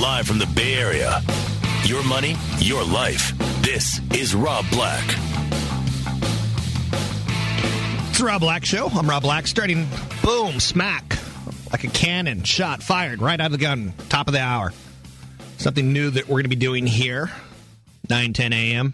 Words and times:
Live 0.00 0.26
from 0.26 0.38
the 0.38 0.46
Bay 0.54 0.74
Area. 0.74 1.22
Your 1.84 2.04
money, 2.04 2.36
your 2.58 2.84
life. 2.84 3.32
This 3.62 3.98
is 4.12 4.34
Rob 4.34 4.66
Black. 4.70 5.02
It's 8.10 8.18
the 8.18 8.26
Rob 8.26 8.42
Black 8.42 8.66
Show. 8.66 8.88
I'm 8.88 9.08
Rob 9.08 9.22
Black. 9.22 9.46
Starting 9.46 9.88
boom, 10.22 10.60
smack, 10.60 11.18
like 11.72 11.84
a 11.84 11.88
cannon 11.88 12.42
shot 12.42 12.82
fired 12.82 13.22
right 13.22 13.40
out 13.40 13.46
of 13.46 13.52
the 13.52 13.58
gun, 13.58 13.94
top 14.10 14.28
of 14.28 14.34
the 14.34 14.40
hour. 14.40 14.74
Something 15.56 15.94
new 15.94 16.10
that 16.10 16.28
we're 16.28 16.34
going 16.34 16.42
to 16.44 16.50
be 16.50 16.56
doing 16.56 16.86
here, 16.86 17.30
9 18.10 18.34
10 18.34 18.52
a.m. 18.52 18.92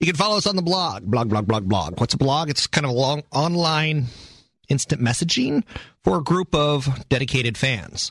You 0.00 0.06
can 0.06 0.16
follow 0.16 0.36
us 0.36 0.48
on 0.48 0.56
the 0.56 0.62
blog, 0.62 1.04
blog, 1.04 1.28
blog, 1.28 1.46
blog, 1.46 1.68
blog. 1.68 2.00
What's 2.00 2.14
a 2.14 2.18
blog? 2.18 2.50
It's 2.50 2.66
kind 2.66 2.84
of 2.84 2.90
a 2.90 2.94
long 2.94 3.22
online 3.30 4.06
instant 4.68 5.00
messaging 5.00 5.62
for 6.02 6.18
a 6.18 6.22
group 6.24 6.56
of 6.56 7.08
dedicated 7.08 7.56
fans. 7.56 8.10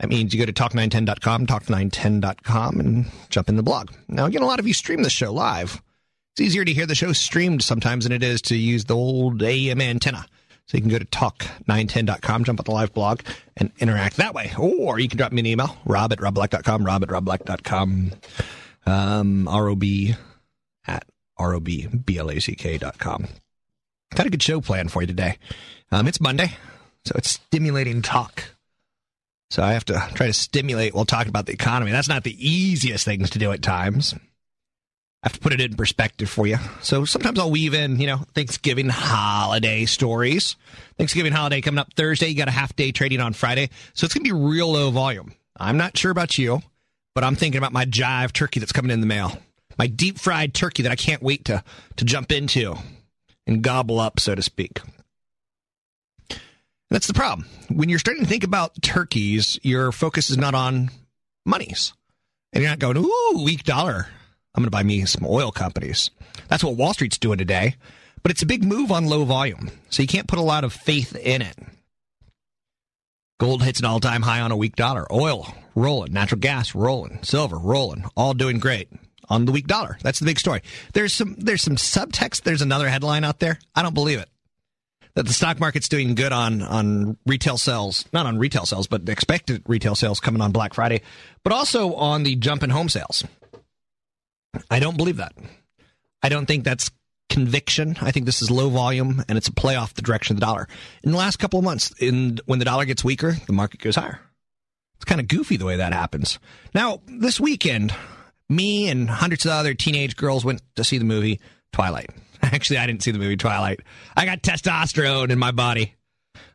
That 0.00 0.08
means 0.08 0.32
you 0.32 0.40
go 0.40 0.46
to 0.46 0.52
talk910.com, 0.52 1.46
talk910.com, 1.46 2.80
and 2.80 3.06
jump 3.28 3.50
in 3.50 3.56
the 3.56 3.62
blog. 3.62 3.90
Now, 4.08 4.24
again, 4.24 4.40
a 4.40 4.46
lot 4.46 4.58
of 4.58 4.66
you 4.66 4.72
stream 4.72 5.02
the 5.02 5.10
show 5.10 5.30
live. 5.30 5.82
It's 6.32 6.40
easier 6.40 6.64
to 6.64 6.72
hear 6.72 6.86
the 6.86 6.94
show 6.94 7.12
streamed 7.12 7.62
sometimes 7.62 8.04
than 8.04 8.12
it 8.12 8.22
is 8.22 8.40
to 8.42 8.56
use 8.56 8.86
the 8.86 8.96
old 8.96 9.42
AM 9.42 9.82
antenna. 9.82 10.24
So 10.66 10.78
you 10.78 10.80
can 10.80 10.90
go 10.90 10.98
to 10.98 11.04
talk910.com, 11.04 12.44
jump 12.44 12.60
on 12.60 12.64
the 12.64 12.70
live 12.70 12.94
blog, 12.94 13.20
and 13.58 13.72
interact 13.78 14.16
that 14.16 14.32
way. 14.32 14.52
Or 14.58 14.98
you 14.98 15.08
can 15.08 15.18
drop 15.18 15.32
me 15.32 15.40
an 15.40 15.46
email, 15.46 15.76
rob 15.84 16.12
at 16.12 16.18
robblack.com, 16.18 16.82
rob 16.82 17.02
at 17.02 17.10
robblack.com, 17.10 18.12
um, 18.86 19.44
rob 19.46 19.84
at 20.86 21.04
robblack.com. 21.38 23.26
Got 24.14 24.26
a 24.26 24.30
good 24.30 24.42
show 24.42 24.60
planned 24.62 24.92
for 24.92 25.02
you 25.02 25.06
today. 25.06 25.36
Um, 25.92 26.08
it's 26.08 26.20
Monday, 26.20 26.56
so 27.04 27.12
it's 27.16 27.30
stimulating 27.30 28.00
talk. 28.00 28.44
So 29.50 29.62
I 29.62 29.72
have 29.72 29.84
to 29.86 30.08
try 30.14 30.26
to 30.26 30.32
stimulate 30.32 30.94
while 30.94 31.04
talking 31.04 31.28
about 31.28 31.46
the 31.46 31.52
economy. 31.52 31.90
That's 31.90 32.08
not 32.08 32.24
the 32.24 32.48
easiest 32.48 33.04
things 33.04 33.30
to 33.30 33.38
do 33.38 33.52
at 33.52 33.62
times. 33.62 34.14
I 35.22 35.28
have 35.28 35.34
to 35.34 35.40
put 35.40 35.52
it 35.52 35.60
in 35.60 35.76
perspective 35.76 36.30
for 36.30 36.46
you. 36.46 36.56
So 36.80 37.04
sometimes 37.04 37.38
I'll 37.38 37.50
weave 37.50 37.74
in, 37.74 38.00
you 38.00 38.06
know, 38.06 38.22
Thanksgiving 38.34 38.88
holiday 38.88 39.84
stories. 39.84 40.56
Thanksgiving 40.96 41.32
holiday 41.32 41.60
coming 41.60 41.78
up 41.78 41.92
Thursday. 41.92 42.28
You 42.28 42.36
got 42.36 42.48
a 42.48 42.52
half 42.52 42.74
day 42.74 42.90
trading 42.90 43.20
on 43.20 43.34
Friday. 43.34 43.68
So 43.92 44.06
it's 44.06 44.14
going 44.14 44.24
to 44.24 44.32
be 44.32 44.40
real 44.48 44.72
low 44.72 44.90
volume. 44.90 45.34
I'm 45.58 45.76
not 45.76 45.98
sure 45.98 46.10
about 46.10 46.38
you, 46.38 46.62
but 47.14 47.22
I'm 47.22 47.36
thinking 47.36 47.58
about 47.58 47.74
my 47.74 47.84
jive 47.84 48.32
turkey 48.32 48.60
that's 48.60 48.72
coming 48.72 48.90
in 48.90 49.00
the 49.00 49.06
mail. 49.06 49.36
My 49.76 49.88
deep 49.88 50.18
fried 50.18 50.54
turkey 50.54 50.84
that 50.84 50.92
I 50.92 50.96
can't 50.96 51.22
wait 51.22 51.44
to, 51.46 51.62
to 51.96 52.04
jump 52.04 52.32
into 52.32 52.76
and 53.46 53.62
gobble 53.62 54.00
up, 54.00 54.20
so 54.20 54.34
to 54.34 54.42
speak. 54.42 54.80
That's 56.90 57.06
the 57.06 57.14
problem. 57.14 57.46
When 57.68 57.88
you're 57.88 58.00
starting 58.00 58.24
to 58.24 58.28
think 58.28 58.42
about 58.42 58.82
turkeys, 58.82 59.58
your 59.62 59.92
focus 59.92 60.28
is 60.28 60.36
not 60.36 60.54
on 60.54 60.90
monies. 61.46 61.92
And 62.52 62.62
you're 62.62 62.70
not 62.70 62.80
going, 62.80 62.96
ooh, 62.96 63.44
weak 63.44 63.62
dollar. 63.62 64.08
I'm 64.54 64.62
going 64.62 64.66
to 64.66 64.70
buy 64.70 64.82
me 64.82 65.04
some 65.04 65.24
oil 65.24 65.52
companies. 65.52 66.10
That's 66.48 66.64
what 66.64 66.74
Wall 66.74 66.92
Street's 66.92 67.18
doing 67.18 67.38
today. 67.38 67.76
But 68.24 68.32
it's 68.32 68.42
a 68.42 68.46
big 68.46 68.64
move 68.64 68.90
on 68.90 69.06
low 69.06 69.24
volume. 69.24 69.70
So 69.88 70.02
you 70.02 70.08
can't 70.08 70.26
put 70.26 70.40
a 70.40 70.42
lot 70.42 70.64
of 70.64 70.72
faith 70.72 71.14
in 71.14 71.42
it. 71.42 71.56
Gold 73.38 73.62
hits 73.62 73.78
an 73.78 73.86
all 73.86 74.00
time 74.00 74.22
high 74.22 74.40
on 74.40 74.50
a 74.50 74.56
weak 74.56 74.74
dollar. 74.74 75.06
Oil 75.12 75.54
rolling. 75.76 76.12
Natural 76.12 76.40
gas 76.40 76.74
rolling. 76.74 77.22
Silver 77.22 77.56
rolling. 77.56 78.04
All 78.16 78.34
doing 78.34 78.58
great 78.58 78.88
on 79.28 79.44
the 79.44 79.52
weak 79.52 79.68
dollar. 79.68 79.96
That's 80.02 80.18
the 80.18 80.26
big 80.26 80.40
story. 80.40 80.62
There's 80.92 81.14
some 81.14 81.36
there's 81.38 81.62
some 81.62 81.76
subtext. 81.76 82.42
There's 82.42 82.60
another 82.62 82.88
headline 82.88 83.24
out 83.24 83.38
there. 83.38 83.58
I 83.74 83.82
don't 83.82 83.94
believe 83.94 84.18
it 84.18 84.28
that 85.14 85.26
the 85.26 85.32
stock 85.32 85.60
market's 85.60 85.88
doing 85.88 86.14
good 86.14 86.32
on 86.32 86.62
on 86.62 87.16
retail 87.26 87.58
sales, 87.58 88.04
not 88.12 88.26
on 88.26 88.38
retail 88.38 88.66
sales, 88.66 88.86
but 88.86 89.08
expected 89.08 89.62
retail 89.66 89.94
sales 89.94 90.20
coming 90.20 90.40
on 90.42 90.52
Black 90.52 90.74
Friday, 90.74 91.02
but 91.42 91.52
also 91.52 91.94
on 91.94 92.22
the 92.22 92.36
jump 92.36 92.62
in 92.62 92.70
home 92.70 92.88
sales. 92.88 93.24
I 94.70 94.80
don't 94.80 94.96
believe 94.96 95.18
that. 95.18 95.32
I 96.22 96.28
don't 96.28 96.46
think 96.46 96.64
that's 96.64 96.90
conviction. 97.28 97.96
I 98.00 98.10
think 98.10 98.26
this 98.26 98.42
is 98.42 98.50
low 98.50 98.68
volume 98.68 99.24
and 99.28 99.38
it's 99.38 99.48
a 99.48 99.52
play 99.52 99.76
off 99.76 99.94
the 99.94 100.02
direction 100.02 100.34
of 100.34 100.40
the 100.40 100.46
dollar. 100.46 100.68
In 101.02 101.12
the 101.12 101.16
last 101.16 101.38
couple 101.38 101.58
of 101.58 101.64
months, 101.64 101.94
in 101.98 102.38
when 102.46 102.58
the 102.58 102.64
dollar 102.64 102.84
gets 102.84 103.04
weaker, 103.04 103.36
the 103.46 103.52
market 103.52 103.80
goes 103.80 103.96
higher. 103.96 104.20
It's 104.96 105.04
kind 105.04 105.20
of 105.20 105.28
goofy 105.28 105.56
the 105.56 105.64
way 105.64 105.76
that 105.76 105.94
happens. 105.94 106.38
Now, 106.74 107.00
this 107.06 107.40
weekend, 107.40 107.94
me 108.50 108.88
and 108.88 109.08
hundreds 109.08 109.46
of 109.46 109.52
other 109.52 109.72
teenage 109.72 110.16
girls 110.16 110.44
went 110.44 110.60
to 110.76 110.84
see 110.84 110.98
the 110.98 111.04
movie 111.04 111.40
Twilight. 111.72 112.10
Actually, 112.52 112.78
I 112.78 112.86
didn't 112.86 113.02
see 113.02 113.10
the 113.10 113.18
movie 113.18 113.36
Twilight. 113.36 113.80
I 114.16 114.24
got 114.24 114.42
testosterone 114.42 115.30
in 115.30 115.38
my 115.38 115.50
body. 115.50 115.94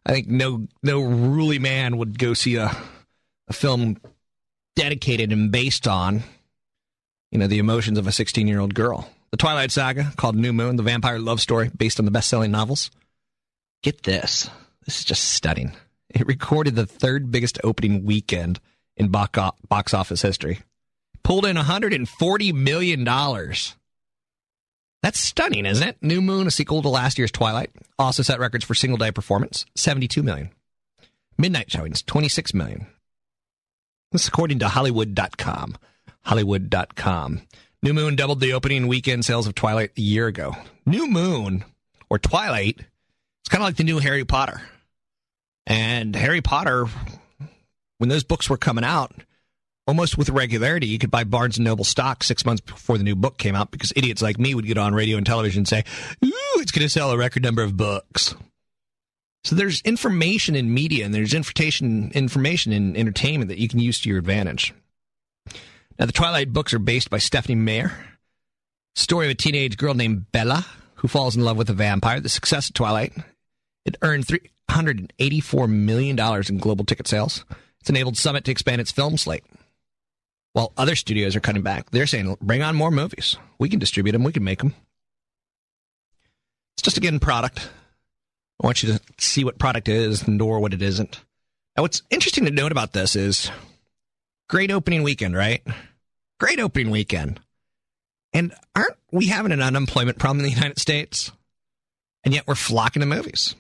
I 0.06 0.12
think 0.12 0.28
no 0.28 0.68
no 0.84 1.02
ruly 1.02 1.60
man 1.60 1.98
would 1.98 2.18
go 2.20 2.34
see 2.34 2.56
a 2.56 2.76
a 3.48 3.54
film 3.54 3.98
dedicated 4.76 5.32
and 5.32 5.52
based 5.52 5.88
on 5.88 6.24
you 7.32 7.40
know 7.40 7.48
the 7.48 7.60
emotions 7.60 7.98
of 7.98 8.08
a 8.08 8.12
16 8.12 8.48
year 8.48 8.60
old 8.60 8.74
girl. 8.74 9.10
The 9.32 9.38
Twilight 9.38 9.72
Saga, 9.72 10.14
called 10.16 10.36
New 10.36 10.54
Moon, 10.54 10.78
the 10.78 10.84
vampire 10.84 11.20
love 11.20 11.42
story 11.42 11.70
based 11.76 12.00
on 12.00 12.06
the 12.06 12.12
best 12.12 12.30
selling 12.30 12.52
novels. 12.52 12.90
Get 13.84 14.04
this. 14.04 14.50
This 14.86 15.00
is 15.00 15.06
just 15.06 15.24
stunning. 15.34 15.74
It 16.10 16.26
recorded 16.26 16.76
the 16.76 16.86
third 16.86 17.32
biggest 17.32 17.60
opening 17.64 18.06
weekend 18.06 18.60
in 18.96 19.10
box 19.10 19.94
office 19.94 20.22
history. 20.22 20.62
Pulled 21.24 21.46
in 21.46 21.58
$140 21.58 22.54
million. 22.54 23.06
That's 25.06 25.20
stunning, 25.20 25.68
isn't 25.68 25.88
it? 25.88 25.98
New 26.02 26.20
Moon, 26.20 26.48
a 26.48 26.52
sequel 26.52 26.82
to 26.82 26.90
last 26.90 27.20
year's 27.20 27.32
Twilight, 27.32 27.70
also 28.00 28.24
set 28.24 28.40
records 28.40 28.66
for 28.66 28.74
single 28.74 28.98
day 28.98 29.12
performance, 29.12 29.64
72 29.76 30.24
million. 30.24 30.50
Midnight 31.38 31.70
showings, 31.70 32.02
26 32.02 32.56
million. 32.56 32.88
This 34.12 34.28
according 34.28 34.58
to 34.58 34.68
Hollywood.com. 34.68 35.78
Hollywood.com. 36.24 37.42
New 37.84 37.94
Moon 37.94 38.16
doubled 38.16 38.40
the 38.40 38.54
opening 38.54 38.88
weekend 38.88 39.26
sales 39.26 39.46
of 39.46 39.54
Twilight 39.54 39.92
a 39.96 40.02
year 40.02 40.26
ago. 40.26 40.56
New 40.88 41.06
Moon, 41.06 41.64
or 42.10 42.18
Twilight, 42.18 42.80
it's 42.80 43.50
kind 43.50 43.62
of 43.62 43.68
like 43.68 43.76
the 43.76 43.84
new 43.84 44.00
Harry 44.00 44.26
Potter. 44.26 44.60
And 45.68 46.16
Harry 46.16 46.42
Potter, 46.42 46.88
when 48.00 48.10
those 48.10 48.24
books 48.24 48.50
were 48.50 48.58
coming 48.58 48.84
out, 48.84 49.14
almost 49.88 50.18
with 50.18 50.30
regularity, 50.30 50.88
you 50.88 50.98
could 50.98 51.12
buy 51.12 51.24
Barnes 51.24 51.58
and 51.58 51.66
Noble 51.66 51.86
stock 51.86 52.24
six 52.24 52.46
months 52.46 52.62
before 52.62 52.98
the 52.98 53.04
new 53.04 53.16
book 53.16 53.38
came 53.38 53.56
out 53.56 53.72
because 53.72 53.94
idiots 53.96 54.22
like 54.22 54.40
me 54.40 54.56
would 54.56 54.66
get 54.66 54.78
on 54.78 54.94
radio 54.94 55.18
and 55.18 55.26
television 55.26 55.62
and 55.62 55.68
say, 55.68 55.84
"Ooh, 56.24 56.62
it's 56.62 56.72
going 56.72 56.86
to 56.86 56.90
sell 56.90 57.12
a 57.12 57.18
record 57.18 57.44
number 57.44 57.64
of 57.64 57.78
books." 57.78 58.36
So 59.44 59.56
there's 59.56 59.82
information 59.82 60.56
in 60.56 60.74
media 60.74 61.06
and 61.06 61.14
there's 61.14 61.34
information 61.34 62.12
information 62.14 62.72
in 62.74 62.98
entertainment 62.98 63.50
that 63.50 63.60
you 63.60 63.68
can 63.68 63.80
use 63.80 64.00
to 64.02 64.10
your 64.10 64.18
advantage. 64.18 64.74
Now, 66.00 66.08
the 66.08 66.12
Twilight 66.12 66.52
books 66.52 66.74
are 66.74 66.80
based 66.80 67.10
by 67.10 67.20
Stephenie 67.20 67.56
Meyer. 67.56 67.92
Story 68.96 69.28
of 69.28 69.32
a 69.32 69.36
teenage 69.36 69.78
girl 69.78 69.94
named 69.94 70.32
Bella 70.32 70.66
who 70.96 71.08
falls 71.08 71.36
in 71.36 71.44
love 71.44 71.58
with 71.58 71.70
a 71.70 71.74
vampire. 71.74 72.20
The 72.20 72.30
success 72.30 72.70
of 72.70 72.74
Twilight 72.74 73.14
it 73.86 73.98
earned 74.02 74.28
three 74.28 74.50
hundred 74.70 74.98
and 74.98 75.14
eighty-four 75.20 75.68
million 75.68 76.16
dollars 76.16 76.50
in 76.50 76.58
global 76.58 76.86
ticket 76.86 77.08
sales. 77.08 77.46
It's 77.82 77.90
enabled 77.90 78.18
Summit 78.18 78.46
to 78.46 78.52
expand 78.52 78.82
its 78.82 78.92
film 78.92 79.16
slate 79.16 79.44
while 80.56 80.72
other 80.78 80.96
studios 80.96 81.36
are 81.36 81.42
cutting 81.42 81.64
back. 81.64 81.90
They're 81.92 82.08
saying, 82.08 82.38
bring 82.42 82.62
on 82.62 82.78
more 82.78 82.90
movies. 82.90 83.36
We 83.60 83.68
can 83.68 83.78
distribute 83.78 84.14
them, 84.14 84.24
we 84.24 84.32
can 84.32 84.46
make 84.46 84.60
them. 84.60 84.74
It's 86.76 86.82
just 86.82 86.96
again 86.96 87.20
product. 87.20 87.70
I 88.64 88.66
want 88.66 88.82
you 88.82 88.94
to 88.94 89.02
see 89.18 89.44
what 89.44 89.60
product 89.60 89.90
is 89.90 90.30
nor 90.30 90.62
what 90.62 90.74
it 90.74 90.82
isn't. 90.82 91.20
Now, 91.76 91.84
what's 91.84 92.04
interesting 92.10 92.46
to 92.46 92.52
note 92.52 92.72
about 92.72 92.94
this 92.94 93.18
is 93.18 93.52
great 94.48 94.72
opening 94.72 95.04
weekend, 95.04 95.36
right? 95.36 95.62
Great 96.40 96.62
opening 96.62 96.90
weekend. 96.90 97.42
And 98.32 98.54
aren't 98.78 98.96
we 99.12 99.28
having 99.28 99.52
an 99.52 99.62
unemployment 99.62 100.20
problem 100.20 100.40
in 100.40 100.46
the 100.46 100.56
United 100.56 100.80
States? 100.80 101.34
And 102.24 102.34
yet 102.34 102.48
we're 102.48 102.56
flocking 102.56 103.02
to 103.02 103.06
movies. 103.06 103.56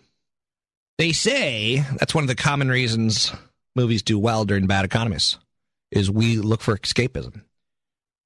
They 0.98 1.12
say 1.12 1.84
that's 1.98 2.16
one 2.16 2.24
of 2.24 2.30
the 2.30 2.36
common 2.36 2.70
reasons 2.70 3.34
movies 3.76 4.02
do 4.02 4.18
well 4.18 4.46
during 4.46 4.66
bad 4.66 4.86
economies 4.86 5.38
is 5.92 6.10
we 6.12 6.38
look 6.38 6.62
for 6.62 6.78
escapism. 6.78 7.42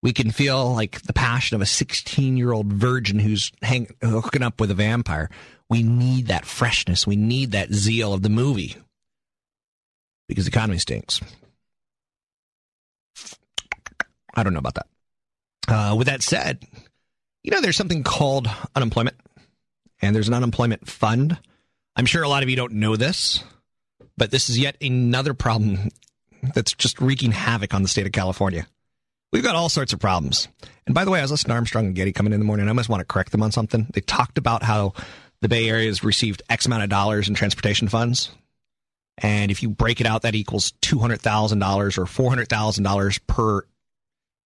We 0.02 0.14
can 0.14 0.32
feel 0.32 0.74
like 0.74 1.02
the 1.02 1.14
passion 1.14 1.56
of 1.56 1.62
a 1.62 1.66
16 1.66 2.38
year 2.38 2.54
old 2.54 2.72
virgin 2.72 3.20
who's 3.20 3.52
hang, 3.62 3.94
hooking 4.02 4.44
up 4.44 4.60
with 4.60 4.72
a 4.72 4.76
vampire. 4.76 5.30
We 5.70 5.84
need 5.84 6.28
that 6.28 6.46
freshness. 6.46 7.06
We 7.06 7.16
need 7.16 7.52
that 7.52 7.74
zeal 7.74 8.14
of 8.14 8.22
the 8.22 8.30
movie 8.30 8.78
because 10.28 10.46
the 10.46 10.52
economy 10.52 10.80
stinks. 10.80 11.20
I 14.34 14.44
don't 14.44 14.54
know 14.54 14.60
about 14.60 14.76
that. 14.76 14.88
Uh, 15.68 15.96
with 15.96 16.08
that 16.08 16.24
said, 16.24 16.66
you 17.44 17.52
know, 17.52 17.62
there's 17.62 17.78
something 17.78 18.04
called 18.04 18.50
unemployment, 18.76 19.18
and 20.02 20.16
there's 20.16 20.28
an 20.28 20.34
unemployment 20.34 20.88
fund. 20.88 21.38
I'm 21.96 22.06
sure 22.06 22.24
a 22.24 22.30
lot 22.30 22.44
of 22.44 22.50
you 22.50 22.56
don't 22.56 22.74
know 22.74 22.96
this, 22.96 23.44
but 24.18 24.32
this 24.32 24.50
is 24.50 24.58
yet 24.58 24.78
another 24.82 25.34
problem 25.34 25.90
that's 26.54 26.74
just 26.74 27.00
wreaking 27.02 27.32
havoc 27.32 27.74
on 27.74 27.82
the 27.82 27.88
state 27.88 28.06
of 28.06 28.12
California. 28.12 28.66
We've 29.32 29.44
got 29.44 29.56
all 29.56 29.70
sorts 29.70 29.94
of 29.94 30.00
problems. 30.00 30.48
And 30.86 30.96
by 30.96 31.06
the 31.06 31.12
way, 31.12 31.20
I 31.20 31.22
was 31.22 31.32
listening 31.32 31.50
to 31.50 31.56
Armstrong 31.56 31.86
and 31.86 31.96
Getty 31.96 32.14
coming 32.14 32.34
in 32.34 32.40
the 32.40 32.46
morning. 32.46 32.68
I 32.68 32.74
must 32.74 32.90
want 32.90 33.02
to 33.02 33.06
correct 33.06 33.32
them 33.32 33.44
on 33.44 33.52
something. 33.52 33.88
They 33.94 34.02
talked 34.02 34.38
about 34.38 34.64
how 34.64 34.94
the 35.42 35.48
Bay 35.48 35.70
Area 35.70 35.88
has 35.88 36.04
received 36.04 36.42
X 36.50 36.66
amount 36.66 36.84
of 36.84 36.90
dollars 36.90 37.30
in 37.30 37.36
transportation 37.36 37.88
funds. 37.88 38.32
And 39.20 39.52
if 39.52 39.62
you 39.62 39.70
break 39.70 40.02
it 40.02 40.08
out, 40.08 40.24
that 40.24 40.36
equals 40.36 40.74
$200,000 40.82 41.98
or 41.98 42.06
$400,000 42.06 43.20
per 43.28 43.62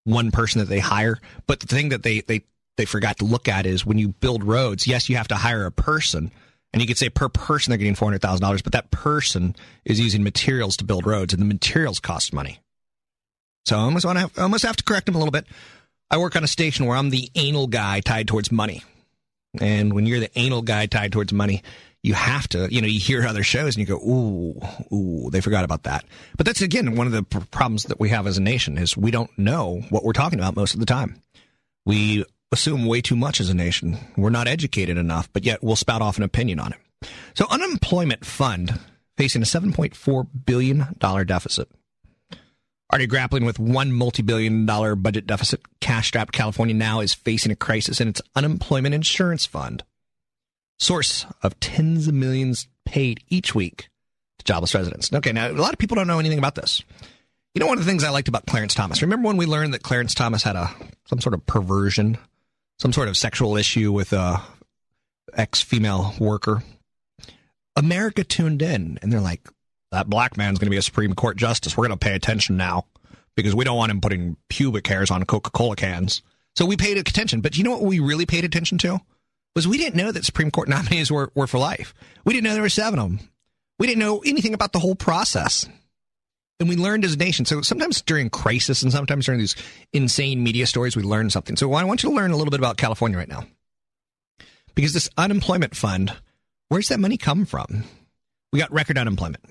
one 0.04 0.31
person 0.31 0.60
that 0.60 0.68
they 0.68 0.80
hire. 0.80 1.19
But 1.48 1.60
the 1.62 1.68
thing 1.68 1.90
that 1.90 2.04
they, 2.04 2.22
they, 2.22 2.42
they 2.75 2.86
forgot 2.86 3.19
to 3.19 3.25
look 3.25 3.48
at 3.48 3.66
is 3.66 3.86
when 3.86 4.00
you 4.00 4.10
build 4.10 4.44
roads, 4.44 4.88
yes, 4.88 5.10
you 5.10 5.16
have 5.16 5.28
to 5.30 5.36
hire 5.36 5.66
a 5.66 5.72
person. 5.72 6.31
And 6.73 6.81
you 6.81 6.87
could 6.87 6.97
say 6.97 7.09
per 7.09 7.29
person 7.29 7.71
they're 7.71 7.77
getting 7.77 7.95
$400,000, 7.95 8.63
but 8.63 8.73
that 8.73 8.89
person 8.89 9.55
is 9.85 9.99
using 9.99 10.23
materials 10.23 10.75
to 10.77 10.83
build 10.83 11.05
roads, 11.05 11.33
and 11.33 11.41
the 11.41 11.45
materials 11.45 11.99
cost 11.99 12.33
money. 12.33 12.59
So 13.65 13.77
I 13.77 13.81
almost, 13.81 14.05
want 14.05 14.17
to 14.17 14.21
have, 14.21 14.39
almost 14.39 14.65
have 14.65 14.75
to 14.77 14.83
correct 14.83 15.07
him 15.07 15.15
a 15.15 15.19
little 15.19 15.31
bit. 15.31 15.45
I 16.09 16.17
work 16.17 16.35
on 16.35 16.43
a 16.43 16.47
station 16.47 16.85
where 16.85 16.97
I'm 16.97 17.11
the 17.11 17.29
anal 17.35 17.67
guy 17.67 18.01
tied 18.01 18.27
towards 18.27 18.51
money. 18.51 18.83
And 19.61 19.93
when 19.93 20.05
you're 20.05 20.19
the 20.19 20.37
anal 20.37 20.63
guy 20.63 20.87
tied 20.87 21.11
towards 21.11 21.31
money, 21.31 21.61
you 22.01 22.13
have 22.15 22.47
to, 22.49 22.67
you 22.73 22.81
know, 22.81 22.87
you 22.87 22.99
hear 22.99 23.25
other 23.25 23.43
shows 23.43 23.75
and 23.75 23.87
you 23.87 23.95
go, 23.95 24.01
ooh, 24.03 24.93
ooh, 24.93 25.29
they 25.29 25.41
forgot 25.41 25.63
about 25.63 25.83
that. 25.83 26.03
But 26.35 26.45
that's 26.45 26.61
again 26.61 26.95
one 26.95 27.07
of 27.07 27.13
the 27.13 27.23
problems 27.23 27.85
that 27.85 27.99
we 27.99 28.09
have 28.09 28.27
as 28.27 28.37
a 28.37 28.41
nation 28.41 28.77
is 28.77 28.97
we 28.97 29.11
don't 29.11 29.35
know 29.37 29.81
what 29.89 30.03
we're 30.03 30.11
talking 30.11 30.39
about 30.39 30.55
most 30.55 30.73
of 30.73 30.79
the 30.79 30.85
time. 30.85 31.21
We 31.85 32.25
assume 32.53 32.85
way 32.85 33.01
too 33.01 33.15
much 33.15 33.39
as 33.39 33.50
a 33.50 33.53
nation. 33.53 33.97
We're 34.15 34.29
not 34.29 34.47
educated 34.47 34.97
enough, 34.97 35.31
but 35.33 35.44
yet 35.44 35.63
we'll 35.63 35.75
spout 35.75 36.01
off 36.01 36.17
an 36.17 36.23
opinion 36.23 36.59
on 36.59 36.73
it. 36.73 37.09
So 37.33 37.45
unemployment 37.50 38.25
fund 38.25 38.79
facing 39.17 39.41
a 39.41 39.45
7.4 39.45 40.27
billion 40.45 40.95
dollar 40.97 41.25
deficit. 41.25 41.69
Already 42.91 43.07
grappling 43.07 43.44
with 43.44 43.59
one 43.59 43.91
multi-billion 43.91 44.65
dollar 44.65 44.95
budget 44.95 45.25
deficit, 45.25 45.61
cash-strapped 45.81 46.31
California 46.31 46.75
now 46.75 47.00
is 47.00 47.13
facing 47.13 47.51
a 47.51 47.55
crisis 47.55 48.00
in 48.00 48.07
its 48.07 48.21
unemployment 48.35 48.94
insurance 48.94 49.45
fund 49.45 49.83
source 50.79 51.25
of 51.41 51.59
tens 51.59 52.07
of 52.07 52.13
millions 52.13 52.67
paid 52.85 53.23
each 53.29 53.56
week 53.56 53.89
to 54.38 54.45
jobless 54.45 54.75
residents. 54.75 55.11
Okay, 55.11 55.31
now 55.31 55.49
a 55.49 55.53
lot 55.53 55.73
of 55.73 55.79
people 55.79 55.95
don't 55.95 56.07
know 56.07 56.19
anything 56.19 56.38
about 56.38 56.56
this. 56.56 56.83
You 57.56 57.59
know, 57.59 57.67
one 57.67 57.77
of 57.77 57.85
the 57.85 57.89
things 57.89 58.03
I 58.03 58.09
liked 58.09 58.27
about 58.27 58.45
Clarence 58.47 58.73
Thomas. 58.73 59.01
Remember 59.01 59.27
when 59.27 59.38
we 59.38 59.45
learned 59.45 59.73
that 59.73 59.83
Clarence 59.83 60.13
Thomas 60.13 60.44
had 60.44 60.56
a 60.56 60.69
some 61.06 61.21
sort 61.21 61.33
of 61.35 61.45
perversion, 61.45 62.17
some 62.79 62.93
sort 62.93 63.07
of 63.07 63.17
sexual 63.17 63.57
issue 63.57 63.91
with 63.91 64.13
a 64.13 64.41
ex 65.33 65.61
female 65.61 66.15
worker? 66.19 66.63
America 67.75 68.23
tuned 68.23 68.61
in, 68.61 68.99
and 69.01 69.11
they're 69.11 69.19
like, 69.19 69.47
"That 69.91 70.09
black 70.09 70.37
man's 70.37 70.59
going 70.59 70.67
to 70.67 70.71
be 70.71 70.77
a 70.77 70.81
Supreme 70.81 71.13
Court 71.15 71.37
justice. 71.37 71.75
We're 71.75 71.87
going 71.87 71.97
to 71.97 72.05
pay 72.05 72.15
attention 72.15 72.57
now 72.57 72.85
because 73.35 73.55
we 73.55 73.65
don't 73.65 73.77
want 73.77 73.91
him 73.91 74.01
putting 74.01 74.37
pubic 74.49 74.85
hairs 74.87 75.11
on 75.11 75.23
Coca 75.25 75.51
Cola 75.51 75.75
cans." 75.75 76.21
So 76.55 76.65
we 76.65 76.77
paid 76.77 76.97
attention. 76.97 77.41
But 77.41 77.57
you 77.57 77.63
know 77.63 77.71
what 77.71 77.81
we 77.81 77.99
really 77.99 78.27
paid 78.27 78.45
attention 78.45 78.77
to? 78.79 78.99
was 79.55 79.67
we 79.67 79.77
didn't 79.77 79.95
know 79.95 80.11
that 80.11 80.25
Supreme 80.25 80.51
Court 80.51 80.67
nominees 80.69 81.11
were, 81.11 81.31
were 81.35 81.47
for 81.47 81.59
life. 81.59 81.93
We 82.25 82.33
didn't 82.33 82.45
know 82.45 82.53
there 82.53 82.61
were 82.61 82.69
seven 82.69 82.99
of 82.99 83.09
them. 83.09 83.29
We 83.79 83.87
didn't 83.87 83.99
know 83.99 84.19
anything 84.25 84.53
about 84.53 84.71
the 84.71 84.79
whole 84.79 84.95
process. 84.95 85.67
And 86.63 86.69
we 86.69 86.77
learned 86.77 87.04
as 87.04 87.15
a 87.15 87.18
nation. 87.18 87.44
So 87.44 87.62
sometimes 87.62 88.01
during 88.01 88.30
crisis 88.30 88.83
and 88.83 88.92
sometimes 88.94 89.25
during 89.25 89.38
these 89.38 89.57
insane 89.92 90.42
media 90.42 90.65
stories, 90.65 90.95
we 90.95 91.04
learn 91.04 91.30
something. 91.30 91.57
So 91.57 91.74
I 91.74 91.83
want 91.83 92.04
you 92.04 92.10
to 92.10 92.15
learn 92.15 92.31
a 92.31 92.38
little 92.38 92.51
bit 92.51 92.62
about 92.62 92.77
California 92.77 93.18
right 93.18 93.27
now. 93.27 93.44
Because 94.74 94.94
this 94.94 95.10
unemployment 95.18 95.75
fund, 95.75 96.13
where's 96.69 96.88
that 96.88 97.01
money 97.01 97.18
come 97.18 97.44
from? 97.44 97.83
We 98.54 98.60
got 98.60 98.71
record 98.71 98.98
unemployment. 98.98 99.44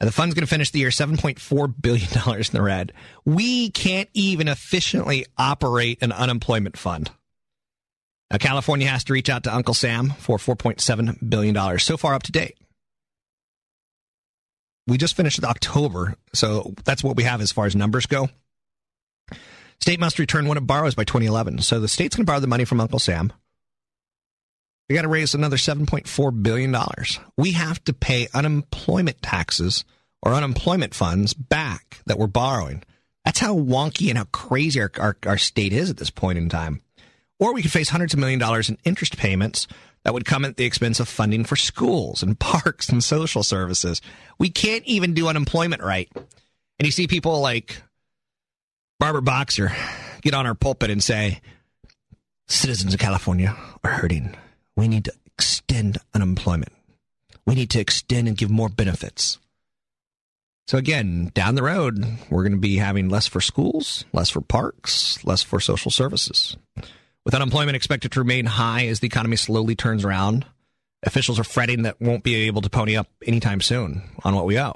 And 0.00 0.08
the 0.08 0.12
fund's 0.12 0.34
going 0.34 0.42
to 0.42 0.50
finish 0.50 0.72
the 0.72 0.80
year 0.80 0.88
$7.4 0.88 1.74
billion 1.80 2.08
in 2.36 2.44
the 2.52 2.62
red. 2.62 2.92
We 3.24 3.70
can't 3.70 4.08
even 4.12 4.48
efficiently 4.48 5.24
operate 5.36 6.02
an 6.02 6.10
unemployment 6.10 6.76
fund. 6.76 7.12
Now, 8.28 8.38
California 8.38 8.88
has 8.88 9.04
to 9.04 9.12
reach 9.12 9.30
out 9.30 9.44
to 9.44 9.54
Uncle 9.54 9.72
Sam 9.72 10.10
for 10.18 10.38
$4.7 10.38 11.30
billion 11.30 11.78
so 11.78 11.96
far 11.96 12.14
up 12.14 12.24
to 12.24 12.32
date. 12.32 12.58
We 14.88 14.96
just 14.96 15.16
finished 15.16 15.44
October, 15.44 16.14
so 16.32 16.74
that's 16.84 17.04
what 17.04 17.16
we 17.16 17.24
have 17.24 17.42
as 17.42 17.52
far 17.52 17.66
as 17.66 17.76
numbers 17.76 18.06
go. 18.06 18.30
State 19.80 20.00
must 20.00 20.18
return 20.18 20.48
what 20.48 20.56
it 20.56 20.66
borrows 20.66 20.94
by 20.94 21.04
2011. 21.04 21.58
So 21.58 21.78
the 21.78 21.88
state's 21.88 22.16
going 22.16 22.24
to 22.24 22.30
borrow 22.30 22.40
the 22.40 22.46
money 22.46 22.64
from 22.64 22.80
Uncle 22.80 22.98
Sam. 22.98 23.32
We 24.88 24.94
got 24.94 25.02
to 25.02 25.08
raise 25.08 25.34
another 25.34 25.58
$7.4 25.58 26.42
billion. 26.42 26.74
We 27.36 27.52
have 27.52 27.84
to 27.84 27.92
pay 27.92 28.28
unemployment 28.32 29.20
taxes 29.20 29.84
or 30.22 30.32
unemployment 30.32 30.94
funds 30.94 31.34
back 31.34 32.00
that 32.06 32.18
we're 32.18 32.26
borrowing. 32.26 32.82
That's 33.26 33.40
how 33.40 33.54
wonky 33.54 34.08
and 34.08 34.16
how 34.16 34.24
crazy 34.32 34.80
our, 34.80 34.90
our, 34.98 35.16
our 35.26 35.38
state 35.38 35.74
is 35.74 35.90
at 35.90 35.98
this 35.98 36.10
point 36.10 36.38
in 36.38 36.48
time. 36.48 36.80
Or 37.38 37.52
we 37.52 37.60
could 37.60 37.70
face 37.70 37.90
hundreds 37.90 38.14
of 38.14 38.20
million 38.20 38.40
dollars 38.40 38.70
in 38.70 38.78
interest 38.84 39.18
payments 39.18 39.68
that 40.04 40.14
would 40.14 40.24
come 40.24 40.44
at 40.44 40.56
the 40.56 40.64
expense 40.64 41.00
of 41.00 41.08
funding 41.08 41.44
for 41.44 41.56
schools 41.56 42.22
and 42.22 42.38
parks 42.40 42.88
and 42.88 43.02
social 43.02 43.42
services. 43.42 44.00
We 44.38 44.50
can't 44.50 44.84
even 44.84 45.14
do 45.14 45.28
unemployment 45.28 45.82
right. 45.82 46.08
And 46.14 46.86
you 46.86 46.92
see 46.92 47.06
people 47.06 47.40
like 47.40 47.82
Barbara 49.00 49.22
Boxer 49.22 49.72
get 50.22 50.34
on 50.34 50.46
our 50.46 50.54
pulpit 50.54 50.90
and 50.90 51.02
say, 51.02 51.40
citizens 52.46 52.94
of 52.94 53.00
California 53.00 53.56
are 53.84 53.90
hurting. 53.90 54.34
We 54.76 54.88
need 54.88 55.04
to 55.06 55.12
extend 55.26 55.98
unemployment. 56.14 56.72
We 57.46 57.54
need 57.54 57.70
to 57.70 57.80
extend 57.80 58.28
and 58.28 58.36
give 58.36 58.50
more 58.50 58.68
benefits. 58.68 59.38
So 60.66 60.76
again, 60.76 61.30
down 61.32 61.54
the 61.54 61.62
road, 61.62 62.04
we're 62.28 62.42
going 62.42 62.52
to 62.52 62.58
be 62.58 62.76
having 62.76 63.08
less 63.08 63.26
for 63.26 63.40
schools, 63.40 64.04
less 64.12 64.28
for 64.28 64.42
parks, 64.42 65.24
less 65.24 65.42
for 65.42 65.60
social 65.60 65.90
services. 65.90 66.56
With 67.28 67.34
unemployment 67.34 67.76
expected 67.76 68.12
to 68.12 68.20
remain 68.20 68.46
high 68.46 68.86
as 68.86 69.00
the 69.00 69.06
economy 69.06 69.36
slowly 69.36 69.76
turns 69.76 70.02
around, 70.02 70.46
officials 71.02 71.38
are 71.38 71.44
fretting 71.44 71.82
that 71.82 72.00
won't 72.00 72.24
be 72.24 72.46
able 72.46 72.62
to 72.62 72.70
pony 72.70 72.96
up 72.96 73.06
anytime 73.26 73.60
soon 73.60 74.00
on 74.24 74.34
what 74.34 74.46
we 74.46 74.58
owe. 74.58 74.72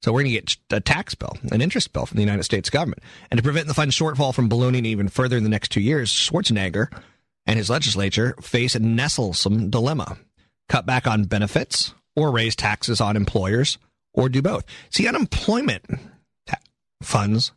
So 0.00 0.12
we're 0.12 0.22
going 0.22 0.32
to 0.32 0.40
get 0.40 0.56
a 0.70 0.78
tax 0.78 1.16
bill, 1.16 1.36
an 1.50 1.60
interest 1.60 1.92
bill 1.92 2.06
from 2.06 2.14
the 2.14 2.22
United 2.22 2.44
States 2.44 2.70
government. 2.70 3.02
And 3.28 3.38
to 3.38 3.42
prevent 3.42 3.66
the 3.66 3.74
fund 3.74 3.90
shortfall 3.90 4.32
from 4.32 4.48
ballooning 4.48 4.86
even 4.86 5.08
further 5.08 5.36
in 5.36 5.42
the 5.42 5.48
next 5.48 5.72
two 5.72 5.80
years, 5.80 6.12
Schwarzenegger 6.12 6.96
and 7.44 7.58
his 7.58 7.68
legislature 7.68 8.36
face 8.40 8.76
a 8.76 8.78
nestlesome 8.78 9.68
dilemma. 9.68 10.16
Cut 10.68 10.86
back 10.86 11.08
on 11.08 11.24
benefits 11.24 11.92
or 12.14 12.30
raise 12.30 12.54
taxes 12.54 13.00
on 13.00 13.16
employers 13.16 13.78
or 14.14 14.28
do 14.28 14.42
both. 14.42 14.64
See, 14.90 15.08
unemployment 15.08 15.86
funds 17.02 17.50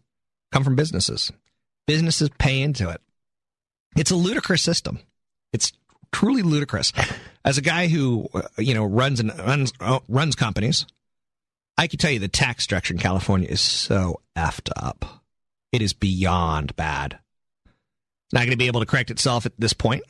come 0.51 0.63
from 0.63 0.75
businesses. 0.75 1.31
Businesses 1.85 2.31
pay 2.39 2.63
into 2.63 2.89
it. 2.89 2.99
It's 3.95 4.11
a 4.11 4.15
ludicrous 4.15 4.61
system. 4.61 4.99
It's 5.51 5.71
truly 6.11 6.41
ludicrous. 6.41 6.93
As 7.45 7.57
a 7.57 7.61
guy 7.61 7.87
who, 7.87 8.29
uh, 8.33 8.41
you 8.57 8.73
know, 8.73 8.85
runs 8.85 9.19
and 9.19 9.37
runs, 9.39 9.73
uh, 9.79 9.99
runs 10.07 10.35
companies, 10.35 10.85
I 11.77 11.87
can 11.87 11.99
tell 11.99 12.11
you 12.11 12.19
the 12.19 12.27
tax 12.27 12.63
structure 12.63 12.93
in 12.93 12.99
California 12.99 13.47
is 13.49 13.61
so 13.61 14.21
effed 14.35 14.69
up. 14.75 15.23
It 15.71 15.81
is 15.81 15.93
beyond 15.93 16.75
bad. 16.75 17.19
It's 17.65 18.33
not 18.33 18.41
going 18.41 18.51
to 18.51 18.57
be 18.57 18.67
able 18.67 18.79
to 18.79 18.85
correct 18.85 19.11
itself 19.11 19.45
at 19.45 19.53
this 19.57 19.73
point. 19.73 20.03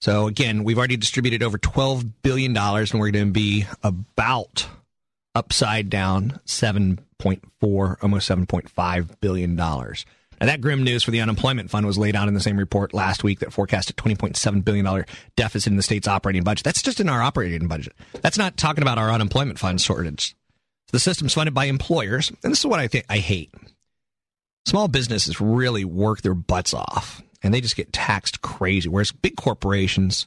So 0.00 0.26
again, 0.26 0.64
we've 0.64 0.76
already 0.76 0.96
distributed 0.96 1.42
over 1.42 1.56
$12 1.56 2.12
billion 2.22 2.56
and 2.56 3.00
we're 3.00 3.10
going 3.10 3.26
to 3.26 3.32
be 3.32 3.66
about 3.82 4.66
upside 5.34 5.88
down 5.88 6.40
7.4, 6.46 7.96
almost 8.02 8.28
$7.5 8.28 9.20
billion. 9.20 9.58
And 10.44 10.50
that 10.50 10.60
grim 10.60 10.84
news 10.84 11.02
for 11.02 11.10
the 11.10 11.22
unemployment 11.22 11.70
fund 11.70 11.86
was 11.86 11.96
laid 11.96 12.14
out 12.14 12.28
in 12.28 12.34
the 12.34 12.40
same 12.40 12.58
report 12.58 12.92
last 12.92 13.24
week 13.24 13.38
that 13.38 13.50
forecast 13.50 13.88
a 13.88 13.94
$20.7 13.94 14.62
billion 14.62 15.06
deficit 15.36 15.70
in 15.70 15.78
the 15.78 15.82
state's 15.82 16.06
operating 16.06 16.44
budget. 16.44 16.64
That's 16.64 16.82
just 16.82 17.00
in 17.00 17.08
our 17.08 17.22
operating 17.22 17.66
budget. 17.66 17.94
That's 18.20 18.36
not 18.36 18.58
talking 18.58 18.82
about 18.82 18.98
our 18.98 19.10
unemployment 19.10 19.58
fund 19.58 19.80
shortage. 19.80 20.36
The 20.92 20.98
system's 20.98 21.32
funded 21.32 21.54
by 21.54 21.64
employers, 21.64 22.28
and 22.28 22.52
this 22.52 22.58
is 22.58 22.66
what 22.66 22.78
I 22.78 22.88
think 22.88 23.06
I 23.08 23.20
hate. 23.20 23.54
Small 24.66 24.86
businesses 24.86 25.40
really 25.40 25.86
work 25.86 26.20
their 26.20 26.34
butts 26.34 26.74
off, 26.74 27.22
and 27.42 27.54
they 27.54 27.62
just 27.62 27.74
get 27.74 27.94
taxed 27.94 28.42
crazy. 28.42 28.90
Whereas 28.90 29.12
big 29.12 29.36
corporations, 29.36 30.26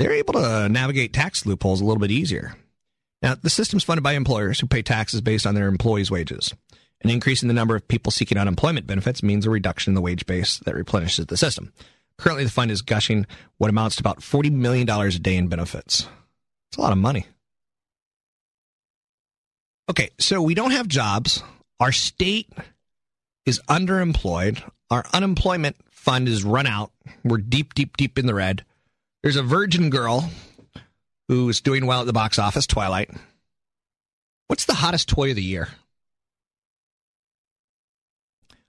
they're 0.00 0.10
able 0.10 0.32
to 0.32 0.68
navigate 0.68 1.12
tax 1.12 1.46
loopholes 1.46 1.80
a 1.80 1.84
little 1.84 2.00
bit 2.00 2.10
easier. 2.10 2.56
Now, 3.22 3.36
the 3.36 3.50
system's 3.50 3.84
funded 3.84 4.02
by 4.02 4.14
employers 4.14 4.58
who 4.58 4.66
pay 4.66 4.82
taxes 4.82 5.20
based 5.20 5.46
on 5.46 5.54
their 5.54 5.68
employees' 5.68 6.10
wages. 6.10 6.52
An 7.02 7.10
increase 7.10 7.42
in 7.42 7.48
the 7.48 7.54
number 7.54 7.76
of 7.76 7.86
people 7.86 8.10
seeking 8.10 8.38
unemployment 8.38 8.86
benefits 8.86 9.22
means 9.22 9.46
a 9.46 9.50
reduction 9.50 9.92
in 9.92 9.94
the 9.94 10.00
wage 10.00 10.26
base 10.26 10.58
that 10.58 10.74
replenishes 10.74 11.26
the 11.26 11.36
system. 11.36 11.72
Currently, 12.16 12.44
the 12.44 12.50
fund 12.50 12.70
is 12.70 12.82
gushing 12.82 13.26
what 13.58 13.70
amounts 13.70 13.96
to 13.96 14.02
about 14.02 14.20
$40 14.20 14.50
million 14.50 14.88
a 14.88 15.10
day 15.10 15.36
in 15.36 15.46
benefits. 15.46 16.08
It's 16.70 16.78
a 16.78 16.80
lot 16.80 16.92
of 16.92 16.98
money. 16.98 17.26
Okay, 19.88 20.10
so 20.18 20.42
we 20.42 20.54
don't 20.54 20.72
have 20.72 20.88
jobs. 20.88 21.42
Our 21.80 21.92
state 21.92 22.52
is 23.46 23.60
underemployed. 23.68 24.68
Our 24.90 25.04
unemployment 25.12 25.76
fund 25.90 26.28
is 26.28 26.44
run 26.44 26.66
out. 26.66 26.90
We're 27.24 27.38
deep, 27.38 27.74
deep, 27.74 27.96
deep 27.96 28.18
in 28.18 28.26
the 28.26 28.34
red. 28.34 28.64
There's 29.22 29.36
a 29.36 29.42
virgin 29.42 29.88
girl 29.88 30.30
who's 31.28 31.60
doing 31.60 31.86
well 31.86 32.00
at 32.00 32.06
the 32.06 32.12
box 32.12 32.38
office, 32.38 32.66
Twilight. 32.66 33.10
What's 34.48 34.64
the 34.64 34.74
hottest 34.74 35.08
toy 35.08 35.30
of 35.30 35.36
the 35.36 35.42
year? 35.42 35.68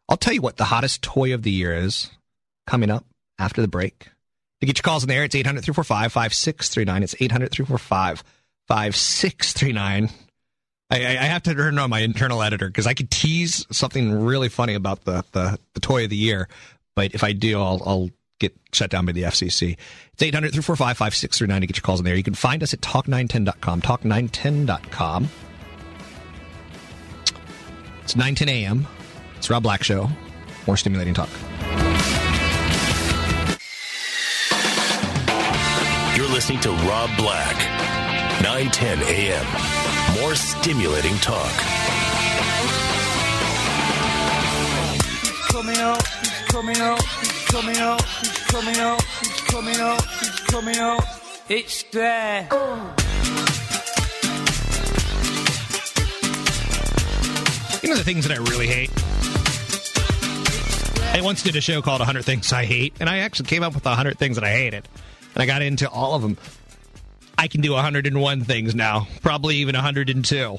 I'll 0.09 0.17
tell 0.17 0.33
you 0.33 0.41
what 0.41 0.57
the 0.57 0.65
hottest 0.65 1.03
toy 1.03 1.33
of 1.33 1.43
the 1.43 1.51
year 1.51 1.73
is 1.73 2.09
coming 2.65 2.89
up 2.89 3.05
after 3.37 3.61
the 3.61 3.67
break. 3.67 4.09
To 4.59 4.65
get 4.65 4.77
your 4.77 4.83
calls 4.83 5.03
in 5.03 5.09
the 5.09 5.15
air, 5.15 5.23
it's 5.23 5.35
800 5.35 5.63
345 5.63 6.11
5639. 6.11 7.03
It's 7.03 7.15
800 7.19 7.51
345 7.51 8.23
5639. 8.67 10.09
I, 10.91 10.95
I 10.95 11.25
have 11.25 11.43
to 11.43 11.53
turn 11.53 11.77
on 11.77 11.91
my 11.91 11.99
internal 11.99 12.41
editor 12.41 12.67
because 12.67 12.87
I 12.87 12.95
could 12.95 13.11
tease 13.11 13.65
something 13.71 14.11
really 14.11 14.49
funny 14.49 14.73
about 14.73 15.05
the, 15.05 15.23
the, 15.31 15.59
the 15.75 15.79
toy 15.79 16.05
of 16.05 16.09
the 16.09 16.17
year. 16.17 16.49
But 16.95 17.13
if 17.13 17.23
I 17.23 17.31
do, 17.31 17.59
I'll, 17.59 17.81
I'll 17.85 18.09
get 18.39 18.57
shut 18.73 18.89
down 18.89 19.05
by 19.05 19.11
the 19.11 19.23
FCC. 19.23 19.77
It's 20.13 20.23
800 20.23 20.51
345 20.51 20.97
5639 20.97 21.61
to 21.61 21.67
get 21.67 21.77
your 21.77 21.83
calls 21.83 21.99
in 21.99 22.05
there. 22.05 22.15
You 22.15 22.23
can 22.23 22.33
find 22.33 22.63
us 22.63 22.73
at 22.73 22.81
talk910.com. 22.81 23.81
Talk910.com. 23.81 25.29
It's 28.03 28.15
910 28.15 28.49
a.m. 28.49 28.87
It's 29.39 29.50
Rob 29.50 29.63
Black 29.63 29.84
Show. 29.84 30.10
More 30.67 30.75
stimulating 30.75 31.13
talk. 31.13 31.29
You're 36.17 36.27
listening 36.27 36.60
to 36.60 36.72
Rob 36.86 37.10
Black, 37.15 37.55
910 38.43 39.00
a.m. 39.00 40.19
More 40.22 40.36
stimulating 40.36 41.15
talk. 41.19 41.50
coming 45.50 45.77
out, 45.77 46.03
he's 46.03 46.46
coming 46.48 46.77
out, 46.77 47.01
he's 47.01 47.46
coming 47.46 47.77
out, 47.77 48.01
he's 48.01 48.38
coming 48.48 48.77
out, 48.77 49.01
he's 49.22 49.41
coming 49.41 49.77
out, 49.77 50.05
he's 50.19 50.39
coming 50.41 50.77
out. 50.77 51.03
It's 51.48 51.84
there. 51.84 52.48
You 57.81 57.89
know 57.89 57.96
the 57.96 58.03
things 58.03 58.27
that 58.27 58.38
I 58.38 58.41
really 58.41 58.67
hate? 58.67 58.91
I 61.11 61.21
once 61.21 61.43
did 61.43 61.55
a 61.55 61.61
show 61.61 61.81
called 61.81 61.99
100 61.99 62.23
Things 62.23 62.53
I 62.53 62.65
Hate, 62.65 62.93
and 62.99 63.09
I 63.09 63.17
actually 63.19 63.47
came 63.47 63.61
up 63.61 63.75
with 63.75 63.83
100 63.83 64.17
things 64.17 64.35
that 64.35 64.43
I 64.45 64.51
hated. 64.51 64.87
And 65.33 65.43
I 65.43 65.45
got 65.45 65.61
into 65.61 65.89
all 65.89 66.13
of 66.13 66.21
them. 66.21 66.37
I 67.37 67.47
can 67.47 67.61
do 67.61 67.73
101 67.73 68.43
things 68.45 68.73
now, 68.73 69.07
probably 69.21 69.57
even 69.57 69.75
102. 69.75 70.57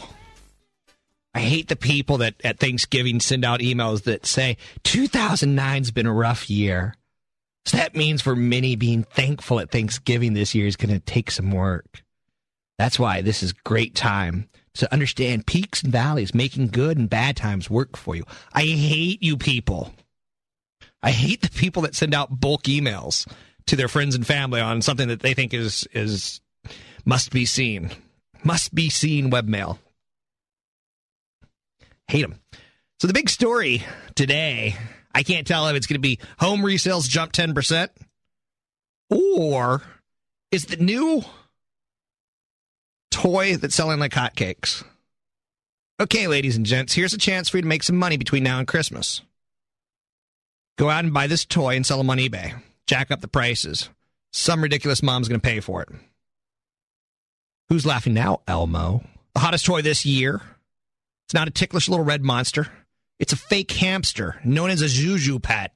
I 1.35 1.41
hate 1.41 1.69
the 1.69 1.77
people 1.77 2.19
that 2.19 2.35
at 2.45 2.59
Thanksgiving 2.59 3.21
send 3.21 3.45
out 3.45 3.61
emails 3.61 4.03
that 4.03 4.27
say 4.27 4.57
2009's 4.85 5.93
been 5.93 6.07
a 6.07 6.13
rough 6.13 6.51
year. 6.51 6.95
So 7.65 7.77
that 7.77 7.95
means 7.95 8.21
for 8.21 8.35
many 8.35 8.77
being 8.77 9.05
thankful 9.05 9.61
at 9.61 9.71
Thanksgiving 9.71 10.35
this 10.35 10.55
year 10.55 10.67
is 10.67 10.77
going 10.77 10.93
to 10.95 11.01
take 11.01 11.31
some 11.31 11.53
work. 11.53 12.03
That's 12.79 12.99
why 12.99 13.23
this 13.23 13.43
is 13.43 13.53
great 13.53 13.95
time 13.95 14.49
to 14.75 14.93
understand 14.93 15.47
peaks 15.47 15.83
and 15.83 15.93
valleys, 15.93 16.35
making 16.35 16.69
good 16.69 16.99
and 16.99 17.09
bad 17.09 17.37
times 17.37 17.71
work 17.71 17.97
for 17.97 18.17
you. 18.17 18.25
I 18.53 18.63
hate 18.63 19.23
you 19.23 19.37
people. 19.37 19.93
I 21.03 21.11
hate 21.13 21.41
the 21.41 21.49
people 21.51 21.83
that 21.83 21.95
send 21.95 22.15
out 22.15 22.41
bulk 22.41 22.65
emails 22.65 23.27
to 23.67 23.77
their 23.77 23.89
friends 23.89 24.15
and 24.15 24.27
family 24.27 24.61
on 24.61 24.83
something 24.83 25.09
that 25.09 25.21
they 25.21 25.35
think 25.35 25.55
is 25.55 25.87
is 25.93 26.41
must 27.05 27.33
be 27.33 27.47
seen, 27.47 27.91
must 28.45 28.75
be 28.75 28.91
seen 28.91 29.31
webmail. 29.31 29.79
Hate 32.09 32.23
them. 32.23 32.41
So 32.99 33.07
the 33.07 33.15
big 33.15 33.31
story 33.31 33.83
today, 34.15 34.77
I 35.15 35.23
can't 35.23 35.47
tell 35.47 35.67
if 35.69 35.77
it's 35.77 35.87
going 35.87 35.95
to 35.95 36.01
be 36.01 36.19
home 36.39 36.61
resales 36.61 37.09
jump 37.09 37.33
ten 37.33 37.55
percent, 37.55 37.93
or 39.09 39.83
is 40.51 40.67
the 40.67 40.77
new 40.77 41.23
toy 43.11 43.57
that's 43.57 43.75
selling 43.75 44.01
like 44.01 44.13
hotcakes. 44.13 44.85
Okay, 46.01 46.27
ladies 46.27 46.57
and 46.57 46.67
gents, 46.67 46.95
here's 46.95 47.15
a 47.15 47.19
chance 47.19 47.49
for 47.49 47.59
you 47.59 47.63
to 47.63 47.69
make 47.69 47.83
some 47.83 47.97
money 47.97 48.17
between 48.17 48.43
now 48.43 48.59
and 48.59 48.67
Christmas. 48.67 49.23
Go 50.81 50.89
out 50.89 51.05
and 51.05 51.13
buy 51.13 51.27
this 51.27 51.45
toy 51.45 51.77
and 51.77 51.85
sell 51.85 51.99
them 51.99 52.09
on 52.09 52.17
eBay. 52.17 52.59
Jack 52.87 53.11
up 53.11 53.21
the 53.21 53.29
prices. 53.29 53.91
Some 54.33 54.63
ridiculous 54.63 55.03
mom's 55.03 55.29
going 55.29 55.39
to 55.39 55.47
pay 55.47 55.61
for 55.61 55.83
it. 55.83 55.91
Who's 57.69 57.85
laughing 57.85 58.15
now, 58.15 58.41
Elmo? 58.49 59.05
The 59.35 59.41
hottest 59.41 59.67
toy 59.67 59.83
this 59.83 60.07
year. 60.07 60.41
It's 61.27 61.35
not 61.35 61.49
a 61.49 61.51
ticklish 61.51 61.87
little 61.87 62.03
red 62.03 62.25
monster. 62.25 62.69
It's 63.19 63.35
a 63.35 63.37
fake 63.37 63.71
hamster 63.73 64.41
known 64.43 64.71
as 64.71 64.81
a 64.81 64.87
Zhu 64.87 65.19
Zhu 65.19 65.43
pet. 65.43 65.75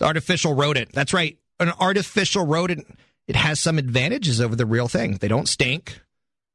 The 0.00 0.06
artificial 0.06 0.54
rodent. 0.54 0.90
That's 0.90 1.14
right. 1.14 1.38
An 1.60 1.70
artificial 1.78 2.44
rodent. 2.44 2.84
It 3.28 3.36
has 3.36 3.60
some 3.60 3.78
advantages 3.78 4.40
over 4.40 4.56
the 4.56 4.66
real 4.66 4.88
thing. 4.88 5.18
They 5.18 5.28
don't 5.28 5.48
stink. 5.48 6.00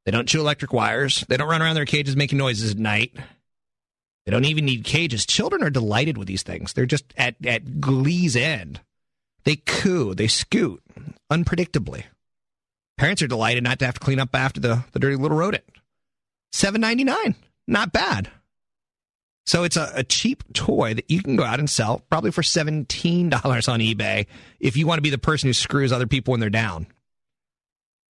They 0.04 0.12
don't 0.12 0.28
chew 0.28 0.40
electric 0.40 0.74
wires. 0.74 1.24
They 1.26 1.38
don't 1.38 1.48
run 1.48 1.62
around 1.62 1.76
their 1.76 1.86
cages 1.86 2.16
making 2.16 2.36
noises 2.36 2.72
at 2.72 2.78
night. 2.78 3.16
They 4.24 4.30
don't 4.30 4.44
even 4.44 4.66
need 4.66 4.84
cages. 4.84 5.26
Children 5.26 5.62
are 5.62 5.70
delighted 5.70 6.16
with 6.16 6.28
these 6.28 6.42
things. 6.42 6.72
They're 6.72 6.86
just 6.86 7.12
at, 7.16 7.34
at 7.44 7.80
glee's 7.80 8.36
end. 8.36 8.80
They 9.44 9.56
coo, 9.56 10.14
they 10.14 10.28
scoot 10.28 10.82
unpredictably. 11.30 12.04
Parents 12.98 13.22
are 13.22 13.26
delighted 13.26 13.64
not 13.64 13.80
to 13.80 13.86
have 13.86 13.94
to 13.94 14.00
clean 14.00 14.20
up 14.20 14.34
after 14.34 14.60
the, 14.60 14.84
the 14.92 15.00
dirty 15.00 15.16
little 15.16 15.36
rodent. 15.36 15.64
Seven 16.52 16.80
ninety 16.80 17.02
nine, 17.02 17.34
not 17.66 17.92
bad. 17.92 18.30
So 19.44 19.64
it's 19.64 19.76
a, 19.76 19.90
a 19.94 20.04
cheap 20.04 20.44
toy 20.52 20.94
that 20.94 21.10
you 21.10 21.20
can 21.20 21.34
go 21.34 21.42
out 21.42 21.58
and 21.58 21.68
sell 21.68 22.04
probably 22.10 22.30
for 22.30 22.44
seventeen 22.44 23.28
dollars 23.28 23.66
on 23.66 23.80
eBay 23.80 24.26
if 24.60 24.76
you 24.76 24.86
want 24.86 24.98
to 24.98 25.02
be 25.02 25.10
the 25.10 25.18
person 25.18 25.48
who 25.48 25.52
screws 25.52 25.90
other 25.90 26.06
people 26.06 26.30
when 26.30 26.38
they're 26.40 26.50
down. 26.50 26.86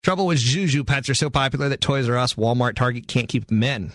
Trouble 0.02 0.26
with 0.26 0.38
Zhu 0.38 0.64
Zhu 0.64 0.86
pets 0.86 1.08
are 1.08 1.14
so 1.14 1.30
popular 1.30 1.70
that 1.70 1.80
Toys 1.80 2.08
R 2.08 2.18
Us, 2.18 2.34
Walmart, 2.34 2.74
Target 2.74 3.06
can't 3.06 3.28
keep 3.28 3.46
them 3.46 3.62
in. 3.62 3.92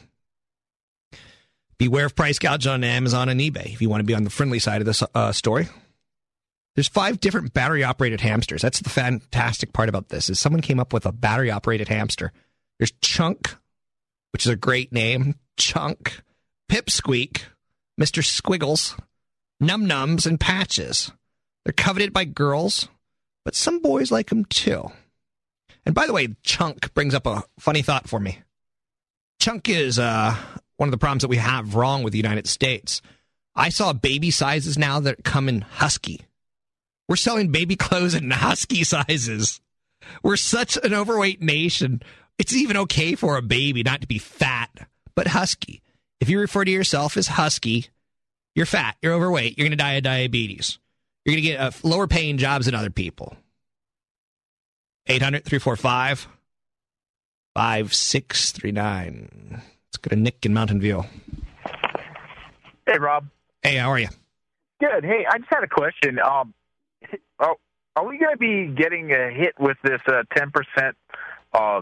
Beware 1.80 2.08
of 2.08 2.16
price 2.16 2.40
gouge 2.40 2.66
on 2.66 2.84
Amazon 2.84 3.30
and 3.30 3.40
eBay 3.40 3.74
if 3.74 3.82
you 3.82 3.90
want 3.90 4.00
to 4.02 4.06
be 4.06 4.16
on 4.16 4.24
the 4.24 4.30
friendly 4.30 4.60
side 4.60 4.82
of 4.82 4.86
this 4.86 5.04
uh, 5.14 5.32
story. 5.32 5.68
There's 6.76 6.88
five 6.88 7.20
different 7.20 7.54
battery 7.54 7.84
operated 7.84 8.22
hamsters. 8.22 8.62
That's 8.62 8.80
the 8.80 8.90
fantastic 8.90 9.74
part 9.74 9.90
about 9.90 10.10
this 10.10 10.30
is 10.30 10.40
someone 10.40 10.62
came 10.62 10.80
up 10.80 10.94
with 10.94 11.06
a 11.06 11.12
battery 11.12 11.50
operated 11.50 11.88
hamster. 11.88 12.32
There's 12.78 12.94
Chunk, 13.02 13.56
which 14.32 14.46
is 14.46 14.52
a 14.52 14.56
great 14.56 14.92
name. 14.92 15.36
Chunk, 15.58 16.22
Pipsqueak, 16.72 17.42
Mr. 18.00 18.24
Squiggles, 18.24 18.96
Num 19.60 19.88
Nums, 19.88 20.28
and 20.28 20.40
Patches. 20.40 21.12
They're 21.66 21.74
coveted 21.74 22.14
by 22.14 22.26
girls, 22.26 22.88
but 23.44 23.56
some 23.56 23.82
boys 23.82 24.12
like 24.12 24.30
them 24.30 24.46
too. 24.46 24.92
And 25.86 25.96
by 25.96 26.06
the 26.06 26.14
way, 26.14 26.36
Chunk 26.44 26.94
brings 26.94 27.16
up 27.16 27.26
a 27.26 27.44
funny 27.60 27.82
thought 27.82 28.08
for 28.08 28.20
me. 28.20 28.40
Chunk 29.40 29.68
is 29.68 29.98
uh, 29.98 30.36
one 30.78 30.88
of 30.88 30.92
the 30.92 30.98
problems 30.98 31.22
that 31.22 31.28
we 31.28 31.38
have 31.38 31.76
wrong 31.76 32.04
with 32.04 32.14
the 32.14 32.20
United 32.20 32.48
States. 32.48 33.02
I 33.56 33.70
saw 33.70 33.94
baby 33.94 34.32
sizes 34.32 34.78
now 34.78 35.00
that 35.02 35.24
come 35.24 35.50
in 35.50 35.62
husky. 35.62 36.22
We're 37.10 37.16
selling 37.16 37.52
baby 37.52 37.76
clothes 37.76 38.14
in 38.14 38.32
husky 38.32 38.84
sizes. 38.84 39.60
We're 40.24 40.38
such 40.38 40.78
an 40.78 40.94
overweight 40.94 41.42
nation. 41.42 42.02
It's 42.38 42.54
even 42.54 42.78
okay 42.78 43.16
for 43.16 43.38
a 43.38 43.42
baby 43.42 43.84
not 43.84 44.02
to 44.02 44.08
be 44.08 44.20
fat, 44.20 44.88
but 45.16 45.28
husky. 45.28 45.82
If 46.20 46.30
you 46.30 46.40
refer 46.40 46.66
to 46.66 46.72
yourself 46.72 47.18
as 47.18 47.28
husky, 47.28 47.88
you're 48.56 48.66
fat, 48.66 48.96
you're 49.02 49.14
overweight, 49.14 49.58
you're 49.58 49.66
going 49.66 49.78
to 49.78 49.84
die 49.84 49.94
of 49.94 50.04
diabetes. 50.04 50.80
You're 51.26 51.34
going 51.34 51.44
to 51.44 51.50
get 51.50 51.60
uh, 51.60 51.72
lower 51.84 52.08
paying 52.08 52.38
jobs 52.38 52.68
than 52.68 52.76
other 52.76 52.90
people. 52.90 53.36
800 55.08 55.46
345 55.46 56.28
5639. 57.56 59.62
Let's 59.98 60.10
go 60.10 60.16
to 60.16 60.22
Nick 60.22 60.46
in 60.46 60.54
Mountain 60.54 60.80
View. 60.80 61.04
Hey, 62.86 63.00
Rob. 63.00 63.30
Hey, 63.64 63.78
how 63.78 63.90
are 63.90 63.98
you? 63.98 64.10
Good. 64.80 65.04
Hey, 65.04 65.26
I 65.28 65.40
just 65.40 65.50
had 65.50 65.64
a 65.64 65.68
question. 65.68 66.20
Um, 66.20 66.54
are, 67.40 67.56
are 67.96 68.08
we 68.08 68.20
going 68.20 68.32
to 68.32 68.38
be 68.38 68.68
getting 68.80 69.12
a 69.12 69.32
hit 69.32 69.56
with 69.60 69.78
this 69.84 70.00
uh, 70.08 70.22
10% 70.36 70.94
uh, 71.52 71.82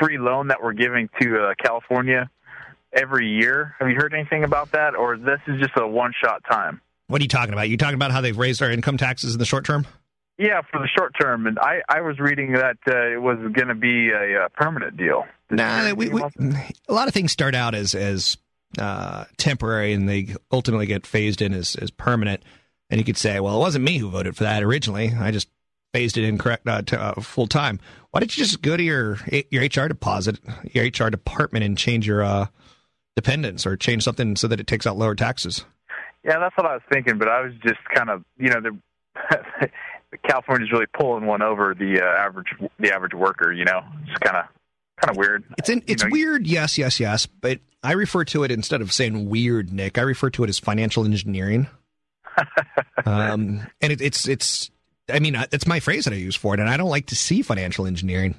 free 0.00 0.16
loan 0.16 0.48
that 0.48 0.62
we're 0.62 0.72
giving 0.72 1.10
to 1.20 1.48
uh, 1.48 1.54
California 1.62 2.30
every 2.90 3.28
year? 3.28 3.74
Have 3.80 3.90
you 3.90 3.96
heard 3.96 4.14
anything 4.14 4.44
about 4.44 4.72
that, 4.72 4.94
or 4.94 5.18
this 5.18 5.40
is 5.46 5.60
just 5.60 5.72
a 5.76 5.86
one-shot 5.86 6.44
time? 6.50 6.80
What 7.08 7.20
are 7.20 7.24
you 7.24 7.28
talking 7.28 7.52
about? 7.52 7.68
You 7.68 7.76
talking 7.76 7.96
about 7.96 8.12
how 8.12 8.22
they've 8.22 8.38
raised 8.38 8.62
our 8.62 8.70
income 8.70 8.96
taxes 8.96 9.34
in 9.34 9.38
the 9.38 9.44
short 9.44 9.66
term? 9.66 9.86
Yeah, 10.38 10.62
for 10.70 10.80
the 10.80 10.88
short 10.96 11.12
term, 11.20 11.46
and 11.46 11.58
I, 11.58 11.82
I 11.86 12.00
was 12.00 12.18
reading 12.18 12.52
that 12.54 12.78
uh, 12.88 13.12
it 13.12 13.20
was 13.20 13.36
going 13.52 13.68
to 13.68 13.74
be 13.74 14.08
a, 14.08 14.46
a, 14.46 14.48
permanent 14.48 14.96
deal. 14.96 15.24
Nah, 15.52 15.92
we, 15.92 16.08
we, 16.08 16.22
a 16.88 16.92
lot 16.92 17.08
of 17.08 17.14
things 17.14 17.30
start 17.30 17.54
out 17.54 17.74
as 17.74 17.94
as 17.94 18.38
uh, 18.78 19.24
temporary, 19.36 19.92
and 19.92 20.08
they 20.08 20.34
ultimately 20.50 20.86
get 20.86 21.06
phased 21.06 21.42
in 21.42 21.52
as, 21.52 21.76
as 21.76 21.90
permanent. 21.90 22.42
And 22.90 22.98
you 22.98 23.04
could 23.04 23.16
say, 23.16 23.38
well, 23.40 23.56
it 23.56 23.60
wasn't 23.60 23.84
me 23.84 23.98
who 23.98 24.10
voted 24.10 24.36
for 24.36 24.44
that 24.44 24.62
originally. 24.62 25.12
I 25.14 25.30
just 25.30 25.48
phased 25.92 26.16
it 26.16 26.24
in 26.24 26.38
correct 26.38 26.66
uh, 26.66 26.82
to, 26.82 27.00
uh, 27.00 27.20
full 27.20 27.46
time. 27.46 27.80
Why 28.10 28.20
did 28.20 28.36
you 28.36 28.44
just 28.44 28.62
go 28.62 28.76
to 28.76 28.82
your 28.82 29.18
your 29.50 29.64
HR 29.64 29.88
deposit, 29.88 30.38
your 30.72 30.86
HR 30.86 31.10
department, 31.10 31.64
and 31.64 31.76
change 31.76 32.06
your 32.06 32.22
uh, 32.22 32.46
dependents 33.16 33.66
or 33.66 33.76
change 33.76 34.04
something 34.04 34.36
so 34.36 34.48
that 34.48 34.60
it 34.60 34.66
takes 34.66 34.86
out 34.86 34.96
lower 34.96 35.14
taxes? 35.14 35.64
Yeah, 36.24 36.38
that's 36.38 36.56
what 36.56 36.66
I 36.66 36.74
was 36.74 36.82
thinking, 36.90 37.18
but 37.18 37.28
I 37.28 37.40
was 37.40 37.52
just 37.64 37.80
kind 37.92 38.08
of, 38.08 38.24
you 38.38 38.48
know, 38.48 38.60
the 38.60 39.68
California's 40.28 40.70
really 40.70 40.86
pulling 40.96 41.26
one 41.26 41.42
over 41.42 41.74
the 41.74 42.00
uh, 42.00 42.04
average 42.04 42.54
the 42.78 42.92
average 42.92 43.14
worker. 43.14 43.52
You 43.52 43.64
know, 43.64 43.82
it's 44.06 44.18
kind 44.18 44.36
of 44.36 44.44
kind 45.02 45.10
of 45.10 45.16
weird. 45.16 45.44
It's 45.58 45.68
in, 45.68 45.82
it's 45.86 46.02
You 46.02 46.08
know, 46.08 46.12
weird, 46.12 46.46
yes, 46.46 46.78
yes, 46.78 47.00
yes, 47.00 47.26
but 47.26 47.60
I 47.82 47.92
refer 47.92 48.24
to 48.26 48.44
it 48.44 48.50
instead 48.50 48.80
of 48.80 48.92
saying 48.92 49.28
weird, 49.28 49.72
Nick. 49.72 49.98
I 49.98 50.02
refer 50.02 50.30
to 50.30 50.44
it 50.44 50.48
as 50.48 50.58
financial 50.58 51.04
engineering. 51.04 51.66
um, 53.04 53.66
and 53.80 53.92
it, 53.92 54.00
it's 54.00 54.28
it's. 54.28 54.70
I 55.12 55.18
mean, 55.18 55.34
uh, 55.34 55.46
it's 55.52 55.66
my 55.66 55.80
phrase 55.80 56.04
that 56.04 56.14
I 56.14 56.16
use 56.16 56.36
for 56.36 56.54
it, 56.54 56.60
and 56.60 56.70
I 56.70 56.76
don't 56.76 56.88
like 56.88 57.06
to 57.06 57.16
see 57.16 57.42
financial 57.42 57.86
engineering. 57.86 58.36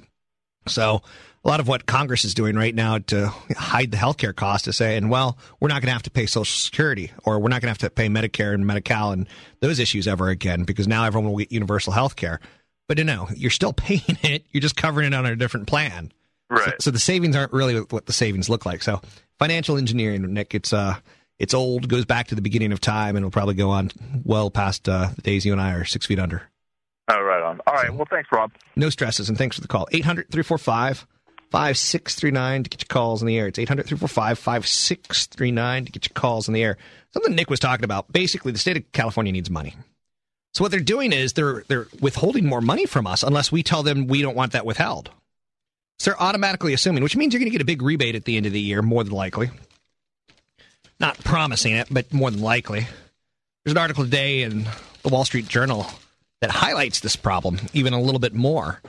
So, 0.66 1.02
a 1.44 1.48
lot 1.48 1.60
of 1.60 1.68
what 1.68 1.84
Congress 1.84 2.24
is 2.24 2.32
doing 2.32 2.56
right 2.56 2.74
now 2.74 2.98
to 2.98 3.26
hide 3.54 3.90
the 3.90 3.98
healthcare 3.98 4.34
cost 4.34 4.66
is 4.66 4.78
saying, 4.78 5.10
well, 5.10 5.36
we're 5.60 5.68
not 5.68 5.82
going 5.82 5.88
to 5.88 5.92
have 5.92 6.02
to 6.04 6.10
pay 6.10 6.24
Social 6.24 6.44
Security, 6.46 7.12
or 7.24 7.38
we're 7.38 7.50
not 7.50 7.60
going 7.60 7.74
to 7.74 7.80
have 7.82 7.90
to 7.90 7.90
pay 7.90 8.08
Medicare 8.08 8.54
and 8.54 8.66
Medi-Cal 8.66 9.12
and 9.12 9.28
those 9.60 9.78
issues 9.78 10.08
ever 10.08 10.30
again, 10.30 10.64
because 10.64 10.88
now 10.88 11.04
everyone 11.04 11.30
will 11.30 11.38
get 11.38 11.52
universal 11.52 11.92
health 11.92 12.16
care. 12.16 12.40
But 12.88 12.98
no, 12.98 13.28
you're 13.36 13.50
still 13.50 13.72
paying 13.74 14.18
it. 14.22 14.46
You're 14.52 14.62
just 14.62 14.76
covering 14.76 15.08
it 15.08 15.14
on 15.14 15.26
a 15.26 15.36
different 15.36 15.66
plan. 15.66 16.12
Right? 16.54 16.70
So, 16.82 16.86
so 16.86 16.90
the 16.90 16.98
savings 16.98 17.36
aren't 17.36 17.52
really 17.52 17.78
what 17.78 18.06
the 18.06 18.12
savings 18.12 18.48
look 18.48 18.66
like. 18.66 18.82
So 18.82 19.00
financial 19.38 19.76
engineering, 19.76 20.22
Nick, 20.32 20.54
it's 20.54 20.72
uh, 20.72 20.96
it's 21.38 21.54
old, 21.54 21.88
goes 21.88 22.04
back 22.04 22.28
to 22.28 22.34
the 22.34 22.42
beginning 22.42 22.72
of 22.72 22.80
time, 22.80 23.16
and 23.16 23.18
it'll 23.24 23.30
probably 23.30 23.54
go 23.54 23.70
on 23.70 23.90
well 24.24 24.50
past 24.50 24.88
uh, 24.88 25.08
the 25.16 25.22
days 25.22 25.44
you 25.44 25.52
and 25.52 25.60
I 25.60 25.72
are 25.74 25.84
six 25.84 26.06
feet 26.06 26.18
under. 26.18 26.42
oh, 27.10 27.20
right 27.20 27.42
on. 27.42 27.60
All 27.66 27.74
right. 27.74 27.92
Well, 27.92 28.06
thanks, 28.08 28.28
Rob. 28.32 28.52
No 28.76 28.90
stresses, 28.90 29.28
and 29.28 29.36
thanks 29.36 29.56
for 29.56 29.62
the 29.62 29.68
call. 29.68 29.88
800 29.92 30.30
345 30.30 31.06
5639 31.50 32.64
to 32.64 32.70
get 32.70 32.82
your 32.82 32.88
calls 32.88 33.22
in 33.22 33.28
the 33.28 33.38
air. 33.38 33.46
It's 33.46 33.58
800 33.58 33.86
345 33.86 34.38
5639 34.38 35.84
to 35.84 35.92
get 35.92 36.08
your 36.08 36.14
calls 36.14 36.48
in 36.48 36.54
the 36.54 36.64
air. 36.64 36.76
Something 37.12 37.34
Nick 37.34 37.50
was 37.50 37.60
talking 37.60 37.84
about. 37.84 38.12
Basically, 38.12 38.50
the 38.50 38.58
state 38.58 38.76
of 38.76 38.90
California 38.92 39.32
needs 39.32 39.50
money. 39.50 39.76
So 40.52 40.62
what 40.62 40.70
they're 40.70 40.80
doing 40.80 41.12
is 41.12 41.32
they're 41.32 41.64
they're 41.68 41.88
withholding 42.00 42.46
more 42.46 42.60
money 42.60 42.86
from 42.86 43.06
us 43.06 43.22
unless 43.22 43.50
we 43.50 43.62
tell 43.62 43.82
them 43.82 44.06
we 44.06 44.22
don't 44.22 44.36
want 44.36 44.52
that 44.52 44.64
withheld. 44.66 45.10
So 45.98 46.10
they're 46.10 46.22
automatically 46.22 46.72
assuming, 46.72 47.02
which 47.02 47.16
means 47.16 47.32
you're 47.32 47.40
going 47.40 47.50
to 47.50 47.52
get 47.52 47.62
a 47.62 47.66
big 47.66 47.82
rebate 47.82 48.14
at 48.14 48.24
the 48.24 48.36
end 48.36 48.46
of 48.46 48.52
the 48.52 48.60
year, 48.60 48.82
more 48.82 49.04
than 49.04 49.12
likely. 49.12 49.50
Not 51.00 51.18
promising 51.22 51.74
it, 51.74 51.88
but 51.90 52.12
more 52.12 52.30
than 52.30 52.40
likely. 52.40 52.86
There's 53.64 53.72
an 53.72 53.78
article 53.78 54.04
today 54.04 54.42
in 54.42 54.66
the 55.02 55.08
Wall 55.08 55.24
Street 55.24 55.48
Journal 55.48 55.86
that 56.40 56.50
highlights 56.50 57.00
this 57.00 57.16
problem 57.16 57.58
even 57.72 57.92
a 57.92 58.00
little 58.00 58.18
bit 58.18 58.34
more. 58.34 58.80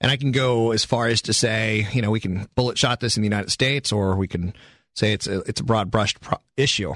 And 0.00 0.10
I 0.10 0.16
can 0.16 0.32
go 0.32 0.72
as 0.72 0.84
far 0.84 1.06
as 1.06 1.22
to 1.22 1.32
say, 1.32 1.86
you 1.92 2.02
know, 2.02 2.10
we 2.10 2.20
can 2.20 2.48
bullet 2.54 2.78
shot 2.78 3.00
this 3.00 3.16
in 3.16 3.22
the 3.22 3.26
United 3.26 3.50
States, 3.50 3.92
or 3.92 4.16
we 4.16 4.28
can 4.28 4.54
say 4.94 5.12
it's 5.12 5.26
a 5.26 5.40
it's 5.40 5.60
a 5.60 5.64
broad 5.64 5.90
brushed 5.90 6.20
pro- 6.20 6.40
issue. 6.56 6.94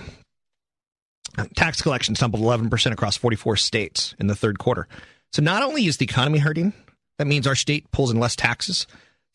Tax 1.54 1.82
collection 1.82 2.14
tumbled 2.14 2.42
11% 2.42 2.92
across 2.92 3.16
44 3.16 3.56
states 3.56 4.14
in 4.18 4.26
the 4.26 4.34
third 4.34 4.58
quarter. 4.58 4.88
So 5.32 5.42
not 5.42 5.62
only 5.62 5.86
is 5.86 5.98
the 5.98 6.04
economy 6.04 6.38
hurting, 6.38 6.72
that 7.18 7.26
means 7.26 7.46
our 7.46 7.54
state 7.54 7.90
pulls 7.92 8.10
in 8.10 8.18
less 8.18 8.34
taxes. 8.34 8.86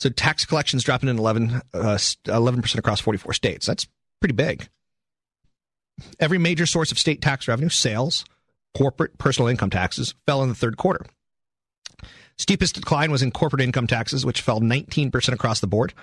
So 0.03 0.09
tax 0.09 0.43
collections 0.43 0.83
dropping 0.83 1.07
in 1.07 1.17
11 1.17 1.61
uh, 1.73 1.95
11% 2.25 2.77
across 2.77 2.99
44 2.99 3.31
states. 3.31 3.65
That's 3.65 3.87
pretty 4.19 4.33
big. 4.33 4.67
Every 6.19 6.37
major 6.37 6.65
source 6.65 6.91
of 6.91 6.99
state 6.99 7.21
tax 7.21 7.47
revenue, 7.47 7.69
sales, 7.69 8.25
corporate, 8.75 9.17
personal 9.17 9.47
income 9.47 9.69
taxes, 9.69 10.13
fell 10.25 10.43
in 10.43 10.49
the 10.49 10.55
third 10.55 10.75
quarter. 10.75 11.05
Steepest 12.37 12.75
decline 12.75 13.11
was 13.11 13.21
in 13.23 13.31
corporate 13.31 13.61
income 13.61 13.87
taxes, 13.87 14.25
which 14.25 14.41
fell 14.41 14.59
19% 14.59 15.31
across 15.31 15.61
the 15.61 15.67
board. 15.67 15.93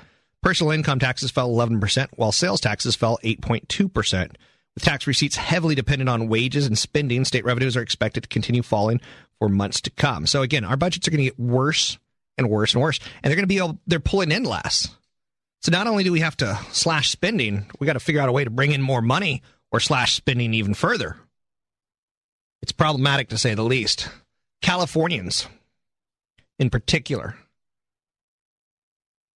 Personal 0.42 0.71
income 0.71 0.99
taxes 0.99 1.30
fell 1.30 1.50
11%, 1.50 2.07
while 2.16 2.33
sales 2.33 2.62
taxes 2.62 2.97
fell 2.97 3.19
8.2%. 3.23 4.30
With 4.75 4.83
tax 4.83 5.07
receipts 5.07 5.37
heavily 5.37 5.75
dependent 5.75 6.09
on 6.09 6.28
wages 6.28 6.64
and 6.64 6.78
spending, 6.78 7.26
state 7.26 7.45
revenues 7.45 7.76
are 7.76 7.83
expected 7.83 8.23
to 8.23 8.30
continue 8.30 8.62
falling 8.62 9.02
for 9.38 9.51
months 9.51 9.83
to 9.83 9.90
come. 9.90 10.24
So 10.24 10.40
again, 10.40 10.64
our 10.64 10.79
budgets 10.79 11.07
are 11.07 11.11
going 11.11 11.18
to 11.18 11.24
get 11.24 11.38
worse 11.38 11.98
and 12.38 12.49
worse 12.49 12.75
and 12.75 12.83
worse, 12.83 12.99
and 13.23 13.31
they're 13.31 13.37
going 13.37 13.45
to 13.45 13.47
be 13.47 13.59
able, 13.59 13.79
they're 13.87 14.01
pulling 14.01 14.33
in 14.33 14.45
less. 14.45 14.88
So 15.62 15.71
not 15.71 15.87
only 15.87 16.05
do 16.05 16.12
we 16.12 16.21
have 16.21 16.37
to 16.38 16.59
slash 16.73 17.11
spending, 17.11 17.66
we 17.79 17.87
got 17.87 17.93
to 17.95 18.01
figure 18.01 18.21
out 18.21 18.29
a 18.29 18.33
way 18.33 18.45
to 18.45 18.51
bring 18.51 18.73
in 18.73 18.81
more 18.81 19.03
money 19.03 19.43
or 19.71 19.81
slash 19.81 20.14
spending 20.14 20.55
even 20.55 20.75
further. 20.75 21.16
It's 22.62 22.73
problematic 22.73 23.29
to 23.29 23.38
say 23.38 23.55
the 23.55 23.62
least. 23.62 24.09
Californians, 24.62 25.47
in 26.59 26.71
particular, 26.71 27.37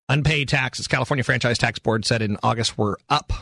unpaid 0.08 0.48
taxes. 0.48 0.86
California 0.86 1.24
Franchise 1.24 1.58
Tax 1.58 1.78
Board 1.78 2.04
said 2.04 2.22
in 2.22 2.36
August 2.42 2.76
were 2.76 2.98
up 3.08 3.32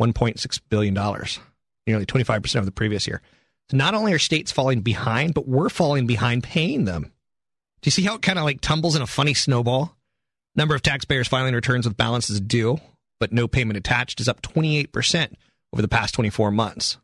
1.6 0.00 0.60
billion 0.68 0.94
dollars, 0.94 1.40
nearly 1.86 2.06
25 2.06 2.42
percent 2.42 2.60
of 2.60 2.66
the 2.66 2.72
previous 2.72 3.06
year. 3.06 3.22
So 3.70 3.76
not 3.76 3.94
only 3.94 4.12
are 4.12 4.18
states 4.18 4.52
falling 4.52 4.80
behind, 4.80 5.34
but 5.34 5.48
we're 5.48 5.70
falling 5.70 6.06
behind 6.06 6.44
paying 6.44 6.84
them. 6.84 7.12
You 7.86 7.92
see 7.92 8.02
how 8.02 8.16
it 8.16 8.22
kind 8.22 8.36
of 8.36 8.44
like 8.44 8.60
tumbles 8.60 8.96
in 8.96 9.02
a 9.02 9.06
funny 9.06 9.32
snowball? 9.32 9.96
Number 10.56 10.74
of 10.74 10.82
taxpayers 10.82 11.28
filing 11.28 11.54
returns 11.54 11.86
with 11.86 11.96
balances 11.96 12.40
due, 12.40 12.80
but 13.20 13.32
no 13.32 13.46
payment 13.46 13.76
attached, 13.76 14.18
is 14.18 14.28
up 14.28 14.42
28 14.42 14.90
percent 14.90 15.38
over 15.72 15.82
the 15.82 15.86
past 15.86 16.12
24 16.14 16.50
months. 16.50 16.98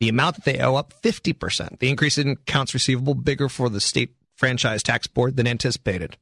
The 0.00 0.10
amount 0.10 0.36
that 0.36 0.44
they 0.44 0.58
owe 0.58 0.74
up 0.74 0.92
50%. 1.02 1.78
The 1.78 1.88
increase 1.88 2.18
in 2.18 2.32
accounts 2.32 2.74
receivable 2.74 3.14
bigger 3.14 3.48
for 3.48 3.70
the 3.70 3.80
state 3.80 4.14
franchise 4.36 4.82
tax 4.82 5.06
board 5.06 5.38
than 5.38 5.46
anticipated. 5.46 6.18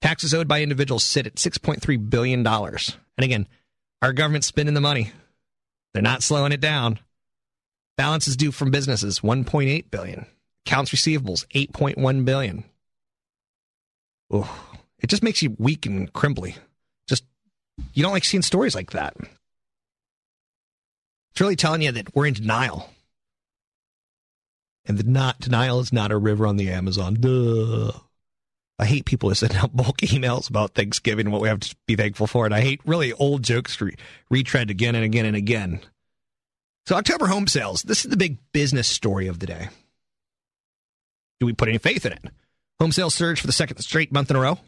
Taxes 0.00 0.32
owed 0.32 0.46
by 0.46 0.62
individuals 0.62 1.02
sit 1.02 1.26
at 1.26 1.34
$6.3 1.34 2.08
billion. 2.08 2.46
And 2.46 2.94
again, 3.18 3.48
our 4.00 4.12
government's 4.12 4.46
spending 4.46 4.76
the 4.76 4.80
money. 4.80 5.10
They're 5.92 6.02
not 6.02 6.22
slowing 6.22 6.52
it 6.52 6.60
down. 6.60 7.00
Balances 7.96 8.36
due 8.36 8.52
from 8.52 8.70
businesses, 8.70 9.20
1.8 9.20 9.90
billion. 9.90 10.26
Accounts 10.64 10.92
receivables, 10.92 11.44
8.1 11.48 12.24
billion. 12.24 12.64
It 14.30 15.08
just 15.08 15.22
makes 15.22 15.42
you 15.42 15.54
weak 15.58 15.86
and 15.86 16.12
crumbly. 16.12 16.56
Just 17.08 17.24
you 17.94 18.02
don't 18.02 18.12
like 18.12 18.24
seeing 18.24 18.42
stories 18.42 18.74
like 18.74 18.90
that. 18.92 19.14
It's 21.30 21.40
really 21.40 21.56
telling 21.56 21.82
you 21.82 21.92
that 21.92 22.14
we're 22.14 22.26
in 22.26 22.34
denial. 22.34 22.90
And 24.86 24.98
the 24.98 25.04
not 25.04 25.40
denial 25.40 25.80
is 25.80 25.92
not 25.92 26.12
a 26.12 26.16
river 26.16 26.46
on 26.46 26.56
the 26.56 26.70
Amazon. 26.70 27.14
Duh. 27.14 27.92
I 28.78 28.84
hate 28.84 29.04
people 29.04 29.28
who 29.28 29.34
send 29.34 29.54
out 29.56 29.76
bulk 29.76 29.98
emails 30.02 30.48
about 30.48 30.74
Thanksgiving 30.74 31.26
and 31.26 31.32
what 31.32 31.42
we 31.42 31.48
have 31.48 31.60
to 31.60 31.76
be 31.86 31.96
thankful 31.96 32.26
for. 32.26 32.44
And 32.44 32.54
I 32.54 32.60
hate 32.60 32.80
really 32.84 33.12
old 33.14 33.42
jokes 33.42 33.80
re- 33.80 33.96
retread 34.30 34.70
again 34.70 34.94
and 34.94 35.04
again 35.04 35.26
and 35.26 35.36
again. 35.36 35.80
So, 36.86 36.94
October 36.94 37.26
home 37.26 37.48
sales. 37.48 37.82
This 37.82 38.04
is 38.04 38.10
the 38.10 38.16
big 38.16 38.38
business 38.52 38.86
story 38.86 39.26
of 39.26 39.40
the 39.40 39.46
day. 39.46 39.68
Do 41.40 41.46
we 41.46 41.52
put 41.52 41.68
any 41.68 41.78
faith 41.78 42.06
in 42.06 42.12
it? 42.12 42.24
Home 42.80 42.92
sales 42.92 43.14
surge 43.14 43.40
for 43.40 43.46
the 43.46 43.52
second 43.52 43.78
straight 43.78 44.12
month 44.12 44.30
in 44.30 44.36
a 44.36 44.40
row. 44.40 44.58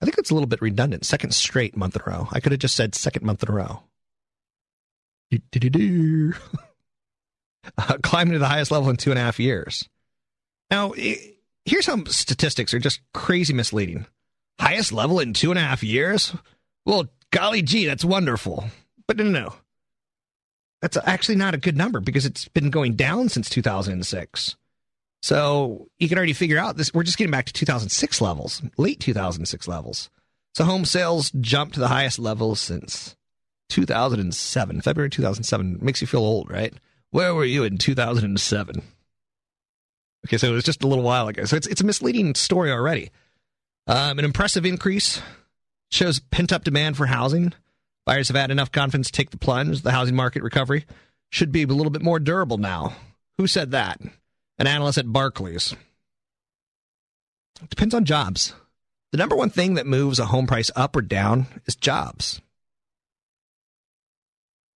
I 0.00 0.04
think 0.04 0.16
that's 0.16 0.30
a 0.30 0.34
little 0.34 0.48
bit 0.48 0.60
redundant. 0.60 1.06
Second 1.06 1.32
straight 1.32 1.76
month 1.76 1.96
in 1.96 2.02
a 2.04 2.10
row. 2.10 2.28
I 2.32 2.40
could 2.40 2.52
have 2.52 2.60
just 2.60 2.74
said 2.74 2.94
second 2.94 3.24
month 3.24 3.42
in 3.42 3.48
a 3.48 3.52
row. 3.52 3.82
Do-do-do-do. 5.30 6.34
Uh, 7.78 7.96
climbing 8.02 8.32
to 8.32 8.40
the 8.40 8.48
highest 8.48 8.72
level 8.72 8.90
in 8.90 8.96
two 8.96 9.10
and 9.10 9.18
a 9.20 9.22
half 9.22 9.38
years. 9.38 9.88
Now, 10.68 10.92
here's 11.64 11.86
how 11.86 12.02
statistics 12.06 12.74
are 12.74 12.80
just 12.80 13.00
crazy 13.14 13.52
misleading. 13.52 14.06
Highest 14.58 14.92
level 14.92 15.20
in 15.20 15.32
two 15.32 15.50
and 15.50 15.58
a 15.60 15.62
half 15.62 15.84
years? 15.84 16.34
Well, 16.84 17.06
golly 17.30 17.62
gee, 17.62 17.86
that's 17.86 18.04
wonderful. 18.04 18.64
But 19.06 19.16
no, 19.16 19.24
no, 19.24 19.30
no. 19.30 19.54
That's 20.80 20.98
actually 21.04 21.36
not 21.36 21.54
a 21.54 21.58
good 21.58 21.76
number 21.76 22.00
because 22.00 22.26
it's 22.26 22.48
been 22.48 22.70
going 22.70 22.94
down 22.94 23.28
since 23.28 23.48
2006. 23.48 24.56
So 25.22 25.88
you 25.98 26.08
can 26.08 26.18
already 26.18 26.32
figure 26.32 26.58
out 26.58 26.76
this. 26.76 26.92
We're 26.92 27.04
just 27.04 27.16
getting 27.16 27.30
back 27.30 27.46
to 27.46 27.52
2006 27.52 28.20
levels, 28.20 28.60
late 28.76 28.98
2006 29.00 29.68
levels. 29.68 30.10
So 30.54 30.64
home 30.64 30.84
sales 30.84 31.30
jumped 31.40 31.74
to 31.74 31.80
the 31.80 31.88
highest 31.88 32.18
level 32.18 32.54
since 32.56 33.16
2007, 33.70 34.80
February 34.80 35.10
2007. 35.10 35.78
Makes 35.80 36.00
you 36.00 36.06
feel 36.06 36.20
old, 36.20 36.50
right? 36.50 36.74
Where 37.10 37.34
were 37.34 37.44
you 37.44 37.62
in 37.62 37.78
2007? 37.78 38.82
Okay, 40.26 40.38
so 40.38 40.48
it 40.48 40.52
was 40.54 40.64
just 40.64 40.82
a 40.82 40.86
little 40.86 41.04
while 41.04 41.28
ago. 41.28 41.44
So 41.44 41.56
it's 41.56 41.66
it's 41.66 41.80
a 41.80 41.86
misleading 41.86 42.34
story 42.34 42.70
already. 42.70 43.10
Um, 43.86 44.18
an 44.18 44.24
impressive 44.24 44.64
increase 44.66 45.20
shows 45.90 46.20
pent 46.20 46.52
up 46.52 46.64
demand 46.64 46.96
for 46.96 47.06
housing. 47.06 47.52
Buyers 48.04 48.28
have 48.28 48.36
had 48.36 48.50
enough 48.50 48.72
confidence 48.72 49.08
to 49.08 49.12
take 49.12 49.30
the 49.30 49.38
plunge. 49.38 49.82
The 49.82 49.92
housing 49.92 50.16
market 50.16 50.42
recovery 50.42 50.84
should 51.30 51.52
be 51.52 51.62
a 51.62 51.66
little 51.66 51.90
bit 51.90 52.02
more 52.02 52.18
durable 52.18 52.58
now. 52.58 52.96
Who 53.38 53.46
said 53.46 53.70
that? 53.70 54.00
An 54.62 54.68
analyst 54.68 54.96
at 54.96 55.12
Barclays. 55.12 55.74
It 57.60 57.68
depends 57.68 57.96
on 57.96 58.04
jobs. 58.04 58.54
The 59.10 59.18
number 59.18 59.34
one 59.34 59.50
thing 59.50 59.74
that 59.74 59.88
moves 59.88 60.20
a 60.20 60.26
home 60.26 60.46
price 60.46 60.70
up 60.76 60.94
or 60.94 61.02
down 61.02 61.48
is 61.66 61.74
jobs. 61.74 62.40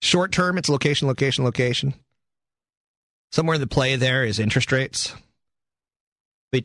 Short 0.03 0.33
term, 0.33 0.59
it's 0.59 0.69
location, 0.69 1.07
location, 1.07 1.45
location. 1.45 1.95
Somewhere 3.31 3.55
in 3.55 3.61
the 3.61 3.69
play 3.69 3.95
there 3.95 4.25
is 4.25 4.41
interest 4.41 4.73
rates. 4.73 5.15
But 6.51 6.65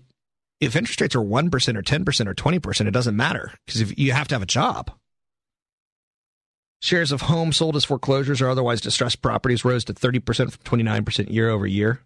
if 0.59 0.75
interest 0.75 0.99
rates 0.99 1.15
are 1.15 1.19
1% 1.19 1.77
or 1.77 1.83
10% 1.83 2.27
or 2.27 2.33
20%, 2.33 2.87
it 2.87 2.91
doesn't 2.91 3.15
matter 3.15 3.53
because 3.67 3.81
if 3.81 3.99
you 3.99 4.13
have 4.13 4.29
to 4.29 4.35
have 4.35 4.41
a 4.41 4.47
job. 4.47 4.89
Shares 6.81 7.11
of 7.11 7.21
homes 7.21 7.57
sold 7.57 7.75
as 7.75 7.85
foreclosures 7.85 8.41
or 8.41 8.49
otherwise 8.49 8.81
distressed 8.81 9.21
properties 9.21 9.63
rose 9.63 9.85
to 9.85 9.93
30% 9.93 10.51
from 10.53 10.79
29% 10.79 11.31
year 11.31 11.51
over 11.51 11.67
year. 11.67 12.01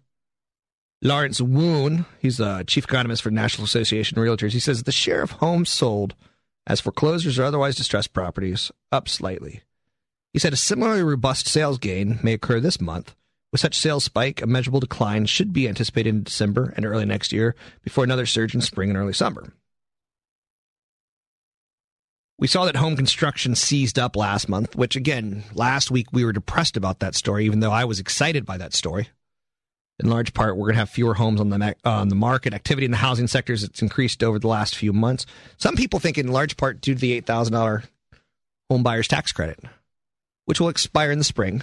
Lawrence 1.02 1.40
Yun, 1.40 2.06
he's 2.20 2.38
the 2.38 2.64
chief 2.66 2.84
economist 2.84 3.22
for 3.22 3.30
National 3.30 3.64
Association 3.64 4.18
of 4.18 4.24
Realtors, 4.24 4.52
he 4.52 4.60
says 4.60 4.82
the 4.82 4.92
share 4.92 5.22
of 5.22 5.32
homes 5.32 5.68
sold 5.68 6.14
as 6.66 6.80
foreclosures 6.80 7.38
or 7.38 7.44
otherwise 7.44 7.76
distressed 7.76 8.12
properties 8.12 8.72
up 8.90 9.08
slightly. 9.08 9.62
He 10.32 10.38
said 10.38 10.52
a 10.52 10.56
similarly 10.56 11.02
robust 11.02 11.46
sales 11.46 11.78
gain 11.78 12.18
may 12.22 12.32
occur 12.32 12.60
this 12.60 12.80
month. 12.80 13.14
With 13.52 13.60
such 13.60 13.78
sales 13.78 14.04
spike, 14.04 14.42
a 14.42 14.46
measurable 14.46 14.80
decline 14.80 15.26
should 15.26 15.52
be 15.52 15.68
anticipated 15.68 16.10
in 16.10 16.22
December 16.24 16.74
and 16.76 16.84
early 16.84 17.06
next 17.06 17.32
year 17.32 17.54
before 17.82 18.04
another 18.04 18.26
surge 18.26 18.54
in 18.54 18.60
spring 18.60 18.90
and 18.90 18.98
early 18.98 19.12
summer. 19.12 19.52
We 22.38 22.48
saw 22.48 22.66
that 22.66 22.76
home 22.76 22.96
construction 22.96 23.54
seized 23.54 23.98
up 23.98 24.14
last 24.14 24.48
month, 24.48 24.76
which 24.76 24.94
again, 24.94 25.44
last 25.54 25.90
week 25.90 26.08
we 26.12 26.24
were 26.24 26.32
depressed 26.32 26.76
about 26.76 26.98
that 26.98 27.14
story, 27.14 27.46
even 27.46 27.60
though 27.60 27.70
I 27.70 27.86
was 27.86 27.98
excited 27.98 28.44
by 28.44 28.58
that 28.58 28.74
story. 28.74 29.08
In 29.98 30.10
large 30.10 30.34
part, 30.34 30.56
we're 30.56 30.66
going 30.66 30.74
to 30.74 30.80
have 30.80 30.90
fewer 30.90 31.14
homes 31.14 31.40
on 31.40 31.48
the 31.48 31.76
uh, 31.84 31.90
on 31.90 32.08
the 32.08 32.14
market. 32.14 32.52
Activity 32.52 32.84
in 32.84 32.90
the 32.90 32.98
housing 32.98 33.26
sectors 33.26 33.64
it's 33.64 33.80
increased 33.80 34.22
over 34.22 34.38
the 34.38 34.48
last 34.48 34.76
few 34.76 34.92
months. 34.92 35.24
Some 35.56 35.74
people 35.74 36.00
think 36.00 36.18
in 36.18 36.28
large 36.28 36.56
part 36.56 36.80
due 36.80 36.94
to 36.94 37.00
the 37.00 37.12
eight 37.12 37.26
thousand 37.26 37.54
dollar 37.54 37.84
home 38.68 38.82
buyers 38.82 39.08
tax 39.08 39.32
credit, 39.32 39.58
which 40.44 40.60
will 40.60 40.68
expire 40.68 41.10
in 41.10 41.18
the 41.18 41.24
spring. 41.24 41.62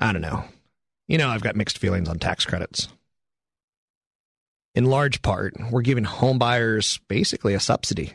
I 0.00 0.12
don't 0.12 0.22
know. 0.22 0.44
You 1.06 1.18
know, 1.18 1.28
I've 1.28 1.42
got 1.42 1.54
mixed 1.54 1.78
feelings 1.78 2.08
on 2.08 2.18
tax 2.18 2.44
credits 2.44 2.88
in 4.74 4.86
large 4.86 5.22
part, 5.22 5.54
we're 5.70 5.82
giving 5.82 6.04
home 6.04 6.38
buyers 6.38 6.98
basically 7.08 7.54
a 7.54 7.60
subsidy. 7.60 8.14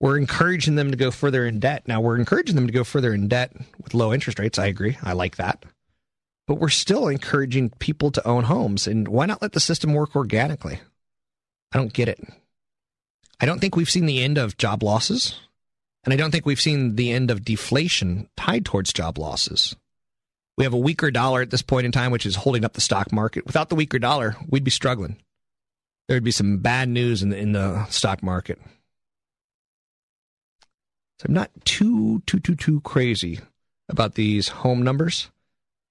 We're 0.00 0.16
encouraging 0.16 0.76
them 0.76 0.90
to 0.90 0.96
go 0.96 1.10
further 1.10 1.46
in 1.46 1.60
debt. 1.60 1.86
Now, 1.86 2.00
we're 2.00 2.16
encouraging 2.16 2.56
them 2.56 2.66
to 2.66 2.72
go 2.72 2.84
further 2.84 3.12
in 3.12 3.28
debt 3.28 3.52
with 3.82 3.92
low 3.92 4.14
interest 4.14 4.38
rates. 4.38 4.58
I 4.58 4.66
agree. 4.66 4.96
I 5.02 5.12
like 5.12 5.36
that. 5.36 5.64
But 6.50 6.58
we're 6.58 6.68
still 6.68 7.06
encouraging 7.06 7.70
people 7.78 8.10
to 8.10 8.26
own 8.26 8.42
homes. 8.42 8.88
And 8.88 9.06
why 9.06 9.24
not 9.24 9.40
let 9.40 9.52
the 9.52 9.60
system 9.60 9.94
work 9.94 10.16
organically? 10.16 10.80
I 11.70 11.78
don't 11.78 11.92
get 11.92 12.08
it. 12.08 12.18
I 13.38 13.46
don't 13.46 13.60
think 13.60 13.76
we've 13.76 13.88
seen 13.88 14.06
the 14.06 14.20
end 14.20 14.36
of 14.36 14.56
job 14.56 14.82
losses. 14.82 15.38
And 16.02 16.12
I 16.12 16.16
don't 16.16 16.32
think 16.32 16.46
we've 16.46 16.60
seen 16.60 16.96
the 16.96 17.12
end 17.12 17.30
of 17.30 17.44
deflation 17.44 18.28
tied 18.36 18.64
towards 18.64 18.92
job 18.92 19.16
losses. 19.16 19.76
We 20.58 20.64
have 20.64 20.72
a 20.72 20.76
weaker 20.76 21.12
dollar 21.12 21.40
at 21.40 21.50
this 21.50 21.62
point 21.62 21.86
in 21.86 21.92
time, 21.92 22.10
which 22.10 22.26
is 22.26 22.34
holding 22.34 22.64
up 22.64 22.72
the 22.72 22.80
stock 22.80 23.12
market. 23.12 23.46
Without 23.46 23.68
the 23.68 23.76
weaker 23.76 24.00
dollar, 24.00 24.34
we'd 24.48 24.64
be 24.64 24.72
struggling. 24.72 25.18
There'd 26.08 26.24
be 26.24 26.32
some 26.32 26.58
bad 26.58 26.88
news 26.88 27.22
in 27.22 27.28
the, 27.28 27.38
in 27.38 27.52
the 27.52 27.86
stock 27.90 28.24
market. 28.24 28.58
So 31.20 31.26
I'm 31.28 31.34
not 31.34 31.52
too, 31.64 32.24
too, 32.26 32.40
too, 32.40 32.56
too 32.56 32.80
crazy 32.80 33.38
about 33.88 34.16
these 34.16 34.48
home 34.48 34.82
numbers. 34.82 35.30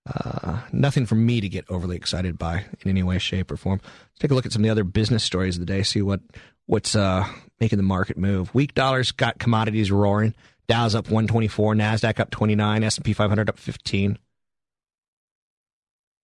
Uh, 0.05 0.61
nothing 0.71 1.05
for 1.05 1.15
me 1.15 1.41
to 1.41 1.49
get 1.49 1.65
overly 1.69 1.95
excited 1.95 2.37
by 2.37 2.65
in 2.81 2.89
any 2.89 3.03
way, 3.03 3.19
shape, 3.19 3.51
or 3.51 3.57
form. 3.57 3.79
Let's 3.83 4.19
take 4.19 4.31
a 4.31 4.33
look 4.33 4.45
at 4.45 4.51
some 4.51 4.61
of 4.61 4.63
the 4.63 4.71
other 4.71 4.83
business 4.83 5.23
stories 5.23 5.55
of 5.55 5.59
the 5.59 5.65
day. 5.65 5.83
See 5.83 6.01
what 6.01 6.21
what's 6.65 6.95
uh, 6.95 7.27
making 7.59 7.77
the 7.77 7.83
market 7.83 8.17
move. 8.17 8.53
Weak 8.53 8.73
dollars 8.73 9.11
got 9.11 9.39
commodities 9.39 9.91
roaring. 9.91 10.33
Dow's 10.67 10.93
up 10.93 11.05
124, 11.05 11.73
Nasdaq 11.73 12.19
up 12.19 12.29
29, 12.29 12.83
S&P 12.83 13.13
500 13.13 13.49
up 13.49 13.57
15. 13.57 14.19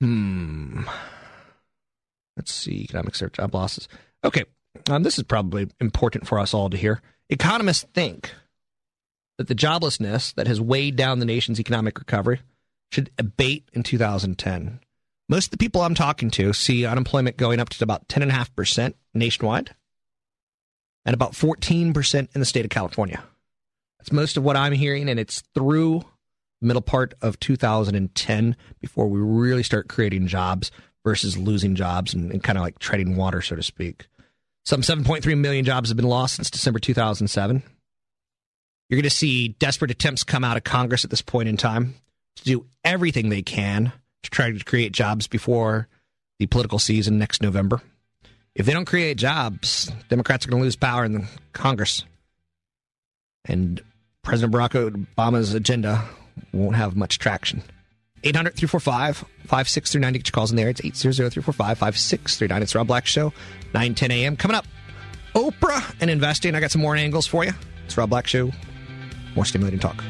Hmm. 0.01 0.81
Let's 2.37 2.53
see. 2.53 2.81
Economic 2.83 3.15
search 3.15 3.33
job 3.33 3.55
losses. 3.55 3.87
Okay. 4.23 4.43
Um, 4.87 5.01
this 5.01 5.17
is 5.17 5.23
probably 5.23 5.67
important 5.79 6.27
for 6.27 6.37
us 6.37 6.53
all 6.53 6.69
to 6.69 6.77
hear. 6.77 7.01
Economists 7.29 7.87
think 7.95 8.31
that 9.39 9.47
the 9.47 9.55
joblessness 9.55 10.33
that 10.35 10.45
has 10.45 10.61
weighed 10.61 10.95
down 10.95 11.17
the 11.17 11.25
nation's 11.25 11.59
economic 11.59 11.97
recovery 11.97 12.41
should 12.91 13.11
abate 13.17 13.69
in 13.73 13.83
2010. 13.83 14.79
Most 15.27 15.47
of 15.47 15.51
the 15.51 15.57
people 15.57 15.81
I'm 15.81 15.95
talking 15.95 16.29
to 16.31 16.53
see 16.53 16.85
unemployment 16.85 17.37
going 17.37 17.59
up 17.59 17.69
to 17.69 17.83
about 17.83 18.07
10.5% 18.07 18.93
nationwide 19.13 19.75
and 21.03 21.13
about 21.13 21.33
14% 21.33 22.15
in 22.33 22.39
the 22.39 22.45
state 22.45 22.65
of 22.65 22.71
California. 22.71 23.23
That's 23.97 24.11
most 24.11 24.37
of 24.37 24.43
what 24.43 24.55
I'm 24.55 24.73
hearing, 24.73 25.09
and 25.09 25.19
it's 25.19 25.41
through 25.53 26.03
middle 26.61 26.81
part 26.81 27.13
of 27.21 27.39
2010 27.39 28.55
before 28.79 29.07
we 29.07 29.19
really 29.19 29.63
start 29.63 29.87
creating 29.87 30.27
jobs 30.27 30.71
versus 31.03 31.37
losing 31.37 31.75
jobs 31.75 32.13
and, 32.13 32.31
and 32.31 32.43
kind 32.43 32.57
of 32.57 32.63
like 32.63 32.79
treading 32.79 33.15
water, 33.15 33.41
so 33.41 33.55
to 33.55 33.63
speak. 33.63 34.07
Some 34.63 34.81
7.3 34.81 35.37
million 35.37 35.63
jobs 35.63 35.89
have 35.89 35.97
been 35.97 36.07
lost 36.07 36.35
since 36.35 36.49
December 36.49 36.79
2007. 36.79 37.61
You're 38.89 38.97
going 38.97 39.03
to 39.03 39.09
see 39.09 39.49
desperate 39.49 39.91
attempts 39.91 40.23
come 40.23 40.43
out 40.43 40.57
of 40.57 40.63
Congress 40.63 41.03
at 41.03 41.11
this 41.11 41.21
point 41.21 41.49
in 41.49 41.57
time 41.57 41.95
to 42.37 42.43
do 42.43 42.65
everything 42.83 43.29
they 43.29 43.41
can 43.41 43.91
to 44.23 44.29
try 44.29 44.51
to 44.51 44.63
create 44.63 44.91
jobs 44.91 45.27
before 45.27 45.87
the 46.39 46.47
political 46.47 46.79
season 46.79 47.17
next 47.17 47.41
November. 47.41 47.81
If 48.55 48.65
they 48.65 48.73
don't 48.73 48.85
create 48.85 49.17
jobs, 49.17 49.91
Democrats 50.09 50.45
are 50.45 50.49
going 50.49 50.61
to 50.61 50.65
lose 50.65 50.75
power 50.75 51.03
in 51.03 51.13
the 51.13 51.27
Congress. 51.53 52.05
And 53.45 53.81
President 54.23 54.53
Barack 54.53 54.91
Obama's 54.91 55.53
agenda 55.53 56.03
won't 56.53 56.75
have 56.75 56.95
much 56.95 57.19
traction. 57.19 57.61
800 58.23 58.55
345 58.55 59.17
5639 59.17 60.13
to 60.13 60.19
get 60.19 60.27
your 60.27 60.31
calls 60.31 60.49
in 60.51 60.57
there. 60.57 60.69
It's 60.69 60.81
800 60.81 61.31
345 61.31 61.77
5639. 61.77 62.63
It's 62.63 62.73
Rob 62.73 62.87
Black 62.87 63.05
Show, 63.05 63.33
9 63.73 63.93
10 63.95 64.11
a.m. 64.11 64.35
Coming 64.35 64.55
up, 64.55 64.65
Oprah 65.35 65.95
and 66.01 66.09
investing. 66.09 66.55
I 66.55 66.59
got 66.59 66.71
some 66.71 66.81
more 66.81 66.95
angles 66.95 67.27
for 67.27 67.43
you. 67.45 67.53
It's 67.85 67.95
Rob 67.97 68.09
Black 68.09 68.25
Show. 68.25 68.51
More 69.35 69.45
stimulating 69.45 69.79
talk. 69.79 70.03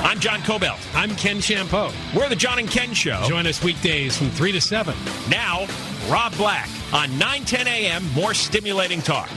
I'm 0.00 0.20
John 0.20 0.40
Kobylt. 0.40 0.78
I'm 0.94 1.14
Ken 1.16 1.38
Chiampou. 1.38 1.92
We're 2.14 2.28
the 2.28 2.36
John 2.36 2.58
and 2.58 2.70
Ken 2.70 2.94
Show. 2.94 3.22
Join 3.26 3.46
us 3.46 3.62
weekdays 3.62 4.16
from 4.16 4.30
3 4.30 4.52
to 4.52 4.60
7. 4.60 4.94
Now, 5.28 5.66
Rob 6.08 6.34
Black 6.36 6.68
on 6.92 7.18
9 7.18 7.44
10 7.44 7.66
a.m. 7.66 8.04
More 8.12 8.32
stimulating 8.32 9.02
talk. 9.02 9.28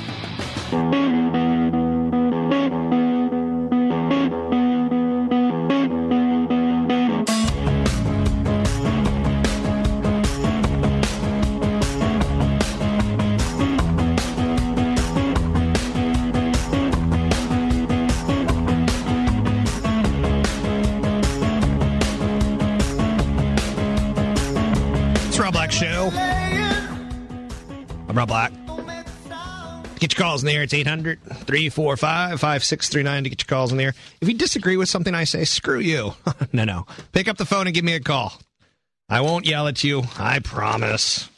Get 30.00 30.18
your 30.18 30.26
calls 30.26 30.44
in 30.44 30.48
there. 30.48 30.62
It's 30.64 30.74
800 30.74 31.22
345 31.24 32.40
5639 32.40 33.24
to 33.24 33.30
get 33.30 33.42
your 33.42 33.48
calls 33.48 33.72
in 33.72 33.78
there. 33.78 33.94
If 34.20 34.28
you 34.28 34.36
disagree 34.36 34.78
with 34.78 34.90
something 34.90 35.16
I 35.16 35.24
say, 35.24 35.44
screw 35.44 35.80
you. 35.80 36.14
no, 36.54 36.66
no. 36.66 36.86
Pick 37.14 37.28
up 37.28 37.38
the 37.38 37.46
phone 37.46 37.68
and 37.68 37.74
give 37.74 37.84
me 37.84 37.94
a 37.94 38.00
call. 38.00 38.34
I 39.10 39.22
won't 39.22 39.46
yell 39.46 39.68
at 39.68 39.84
you. 39.84 40.04
I 40.18 40.40
promise. 40.40 41.30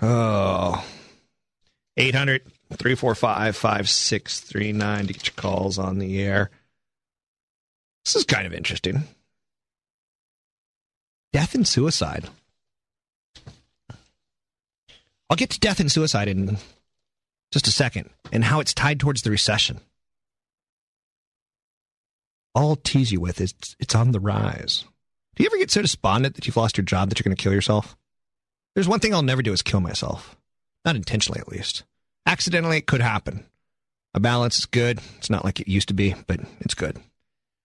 Oh. 0.00 0.84
800 1.96 2.42
345 2.70 3.56
5639 3.56 5.06
to 5.06 5.12
get 5.12 5.26
your 5.26 5.34
calls 5.34 5.78
on 5.78 5.98
the 5.98 6.22
air. 6.22 6.50
This 8.04 8.14
is 8.14 8.24
kind 8.24 8.46
of 8.46 8.54
interesting. 8.54 9.02
Death 11.32 11.54
and 11.54 11.66
suicide. 11.66 12.28
I'll 15.30 15.36
get 15.36 15.50
to 15.50 15.60
death 15.60 15.80
and 15.80 15.90
suicide 15.90 16.28
in 16.28 16.58
just 17.52 17.66
a 17.66 17.72
second 17.72 18.10
and 18.32 18.44
how 18.44 18.60
it's 18.60 18.74
tied 18.74 19.00
towards 19.00 19.22
the 19.22 19.30
recession. 19.30 19.80
All 22.54 22.70
I'll 22.70 22.76
tease 22.76 23.12
you 23.12 23.20
with 23.20 23.40
is 23.40 23.54
it's 23.78 23.94
on 23.94 24.12
the 24.12 24.20
rise. 24.20 24.84
Do 25.36 25.42
you 25.42 25.48
ever 25.48 25.58
get 25.58 25.70
so 25.70 25.82
despondent 25.82 26.34
that 26.34 26.46
you've 26.46 26.56
lost 26.56 26.76
your 26.76 26.84
job 26.84 27.08
that 27.08 27.18
you're 27.18 27.24
going 27.24 27.36
to 27.36 27.42
kill 27.42 27.52
yourself? 27.52 27.96
There's 28.74 28.88
one 28.88 29.00
thing 29.00 29.14
I'll 29.14 29.22
never 29.22 29.42
do 29.42 29.52
is 29.52 29.62
kill 29.62 29.80
myself. 29.80 30.36
Not 30.84 30.96
intentionally, 30.96 31.40
at 31.40 31.48
least. 31.48 31.84
Accidentally, 32.26 32.78
it 32.78 32.86
could 32.86 33.00
happen. 33.00 33.44
A 34.14 34.20
balance 34.20 34.58
is 34.58 34.66
good. 34.66 35.00
It's 35.18 35.30
not 35.30 35.44
like 35.44 35.60
it 35.60 35.68
used 35.68 35.88
to 35.88 35.94
be, 35.94 36.14
but 36.26 36.40
it's 36.60 36.74
good. 36.74 36.98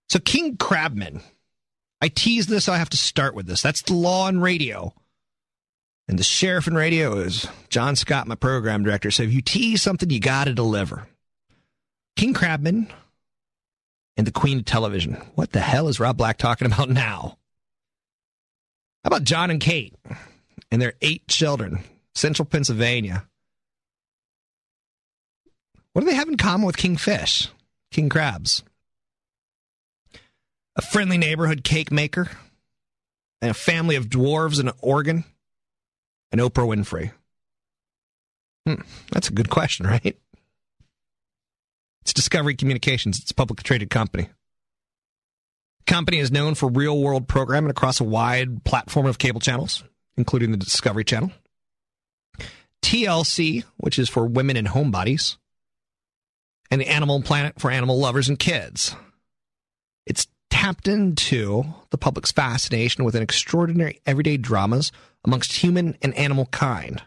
So, 0.10 0.20
King 0.20 0.58
Crabman, 0.58 1.22
I 2.02 2.10
tease 2.10 2.48
this, 2.48 2.66
so 2.66 2.74
I 2.74 2.78
have 2.78 2.90
to 2.90 2.98
start 2.98 3.34
with 3.34 3.48
this. 3.48 3.62
That's 3.62 3.82
the 3.82 3.94
law 3.94 4.28
on 4.28 4.40
radio. 4.40 4.94
And 6.08 6.20
the 6.20 6.24
sheriff 6.24 6.68
in 6.68 6.76
radio 6.76 7.18
is 7.18 7.48
John 7.70 7.96
Scott, 7.96 8.28
my 8.28 8.36
program 8.36 8.84
director. 8.84 9.10
So 9.10 9.24
if 9.24 9.34
you 9.34 9.42
tease 9.42 9.82
something, 9.82 10.10
you 10.10 10.20
got 10.20 10.46
to 10.46 10.54
deliver. 10.54 11.08
King 12.16 12.34
Crabman 12.34 12.92
and 14.18 14.28
the 14.28 14.32
Queen 14.32 14.60
of 14.60 14.66
Television. 14.66 15.14
What 15.36 15.52
the 15.52 15.62
hell 15.62 15.88
is 15.88 16.00
Rob 16.00 16.18
Black 16.18 16.38
talking 16.38 16.68
about 16.68 16.90
now? 16.90 17.38
How 19.04 19.08
about 19.08 19.24
John 19.24 19.50
and 19.50 19.60
Kate 19.60 19.96
and 20.72 20.82
their 20.82 20.94
eight 21.02 21.28
children, 21.28 21.80
Central 22.16 22.46
Pennsylvania? 22.46 23.26
What 25.94 26.02
do 26.02 26.08
they 26.08 26.16
have 26.16 26.28
in 26.28 26.38
common 26.38 26.66
with 26.66 26.78
king 26.78 26.98
fish, 26.98 27.50
king 27.92 28.10
crabs? 28.10 28.64
A 30.76 30.82
friendly 30.82 31.18
neighborhood 31.18 31.64
cake 31.64 31.92
maker, 31.92 32.30
and 33.42 33.52
a 33.52 33.54
family 33.54 33.96
of 33.96 34.08
dwarves 34.08 34.60
in 34.60 34.72
Oregon, 34.82 35.24
and 36.34 36.42
Oprah 36.42 36.68
Winfrey. 36.68 37.12
Hmm, 38.66 38.82
that's 39.12 39.30
a 39.30 39.34
good 39.34 39.50
question, 39.50 39.86
right? 39.88 40.18
It's 42.02 42.14
Discovery 42.14 42.56
Communications. 42.56 43.20
It's 43.20 43.32
a 43.32 43.36
publicly 43.36 43.64
traded 43.64 43.90
company. 43.90 44.30
The 45.86 45.94
company 45.94 46.18
is 46.18 46.32
known 46.32 46.56
for 46.56 46.68
real 46.70 47.00
world 47.00 47.28
programming 47.30 47.70
across 47.70 48.02
a 48.02 48.04
wide 48.04 48.66
platform 48.66 49.06
of 49.06 49.20
cable 49.20 49.40
channels, 49.40 49.84
including 50.18 50.52
the 50.52 50.58
Discovery 50.58 51.06
Channel. 51.06 51.32
TLC, 52.82 53.64
which 53.78 53.98
is 53.98 54.10
for 54.10 54.26
women 54.26 54.58
and 54.58 54.68
homebodies, 54.68 55.38
and 56.70 56.82
Animal 56.82 57.22
Planet 57.22 57.60
for 57.60 57.72
animal 57.72 58.00
lovers 58.00 58.28
and 58.28 58.38
kids. 58.38 58.96
It's 60.06 60.28
tapped 60.54 60.88
into 60.88 61.66
the 61.90 61.98
public's 61.98 62.32
fascination 62.32 63.04
with 63.04 63.16
an 63.16 63.24
extraordinary 63.24 64.00
everyday 64.06 64.38
dramas 64.38 64.92
amongst 65.26 65.52
human 65.52 65.98
and 66.04 66.14
animal 66.14 66.46
kind. 66.46 67.02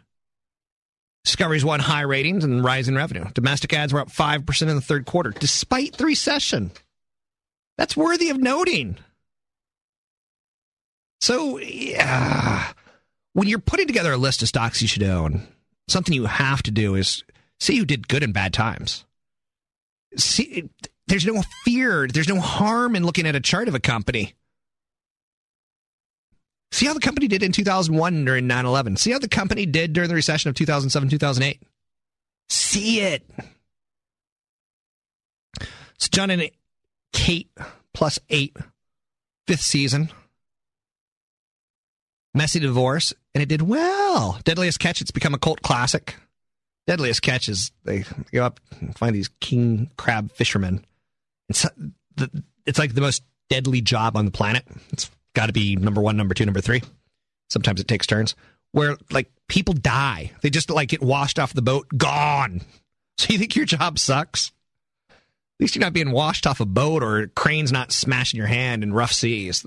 Discovery's 1.24 1.64
won 1.64 1.78
high 1.78 2.00
ratings 2.00 2.42
and 2.42 2.64
rising 2.64 2.96
revenue. 2.96 3.24
Domestic 3.34 3.72
ads 3.72 3.92
were 3.92 4.00
up 4.00 4.10
5% 4.10 4.62
in 4.62 4.74
the 4.74 4.80
third 4.80 5.06
quarter, 5.06 5.30
despite 5.30 5.96
the 5.96 6.06
recession. 6.06 6.72
That's 7.78 7.96
worthy 7.96 8.30
of 8.30 8.38
noting. 8.38 8.96
So, 11.20 11.58
yeah, 11.58 12.72
when 13.32 13.46
you're 13.46 13.60
putting 13.60 13.86
together 13.86 14.10
a 14.12 14.16
list 14.16 14.42
of 14.42 14.48
stocks 14.48 14.82
you 14.82 14.88
should 14.88 15.04
own, 15.04 15.46
something 15.86 16.12
you 16.12 16.26
have 16.26 16.64
to 16.64 16.72
do 16.72 16.96
is 16.96 17.22
see 17.60 17.76
who 17.76 17.84
did 17.84 18.08
good 18.08 18.24
in 18.24 18.32
bad 18.32 18.52
times. 18.52 19.04
See, 20.16 20.68
there's 21.08 21.26
no 21.26 21.42
fear, 21.64 22.06
there's 22.06 22.28
no 22.28 22.40
harm 22.40 22.96
in 22.96 23.04
looking 23.04 23.26
at 23.26 23.36
a 23.36 23.40
chart 23.40 23.68
of 23.68 23.74
a 23.74 23.80
company. 23.80 24.34
See 26.72 26.86
how 26.86 26.94
the 26.94 27.00
company 27.00 27.28
did 27.28 27.42
in 27.42 27.52
2001 27.52 28.24
during 28.24 28.46
9 28.46 28.66
11. 28.66 28.96
See 28.96 29.12
how 29.12 29.18
the 29.18 29.28
company 29.28 29.66
did 29.66 29.92
during 29.92 30.08
the 30.08 30.14
recession 30.14 30.48
of 30.48 30.56
2007 30.56 31.08
2008. 31.08 31.62
See 32.48 33.00
it. 33.00 33.28
So, 35.98 36.08
John 36.12 36.30
and 36.30 36.50
Kate 37.12 37.50
plus 37.94 38.18
eight, 38.28 38.56
fifth 39.46 39.62
season. 39.62 40.10
Messy 42.34 42.60
divorce, 42.60 43.14
and 43.34 43.40
it 43.42 43.48
did 43.48 43.62
well. 43.62 44.38
Deadliest 44.44 44.78
Catch, 44.78 45.00
it's 45.00 45.10
become 45.10 45.32
a 45.32 45.38
cult 45.38 45.62
classic. 45.62 46.16
Deadliest 46.86 47.22
Catch 47.22 47.48
is 47.48 47.72
they 47.84 48.04
go 48.30 48.44
up 48.44 48.60
and 48.78 48.96
find 48.98 49.16
these 49.16 49.30
king 49.40 49.90
crab 49.96 50.30
fishermen. 50.32 50.84
It's, 51.48 51.66
it's 52.64 52.78
like 52.78 52.94
the 52.94 53.00
most 53.00 53.22
deadly 53.48 53.80
job 53.80 54.16
on 54.16 54.24
the 54.24 54.30
planet. 54.30 54.64
It's 54.92 55.10
got 55.34 55.46
to 55.46 55.52
be 55.52 55.76
number 55.76 56.00
one, 56.00 56.16
number 56.16 56.34
two, 56.34 56.44
number 56.44 56.60
three. 56.60 56.82
Sometimes 57.48 57.80
it 57.80 57.88
takes 57.88 58.06
turns 58.06 58.34
where 58.72 58.96
like 59.10 59.30
people 59.48 59.74
die. 59.74 60.32
They 60.42 60.50
just 60.50 60.70
like 60.70 60.88
get 60.88 61.02
washed 61.02 61.38
off 61.38 61.54
the 61.54 61.62
boat, 61.62 61.86
gone. 61.96 62.62
So 63.18 63.32
you 63.32 63.38
think 63.38 63.56
your 63.56 63.64
job 63.64 63.98
sucks? 63.98 64.52
At 65.08 65.14
least 65.58 65.74
you're 65.74 65.80
not 65.80 65.94
being 65.94 66.10
washed 66.10 66.46
off 66.46 66.60
a 66.60 66.66
boat 66.66 67.02
or 67.02 67.20
a 67.20 67.26
cranes 67.28 67.72
not 67.72 67.90
smashing 67.90 68.36
your 68.36 68.46
hand 68.46 68.82
in 68.82 68.92
rough 68.92 69.10
seas. 69.10 69.64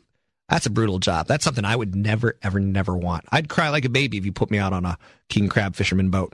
That's 0.47 0.67
a 0.67 0.69
brutal 0.69 0.99
job. 0.99 1.25
That's 1.25 1.43
something 1.43 1.65
I 1.65 1.75
would 1.75 1.95
never, 1.95 2.37
ever, 2.43 2.59
never 2.59 2.95
want. 2.95 3.25
I'd 3.31 3.49
cry 3.49 3.69
like 3.69 3.85
a 3.85 3.89
baby 3.89 4.17
if 4.17 4.25
you 4.25 4.31
put 4.31 4.51
me 4.51 4.59
out 4.59 4.71
on 4.71 4.85
a 4.85 4.99
king 5.29 5.49
crab 5.49 5.75
fisherman 5.75 6.11
boat. 6.11 6.33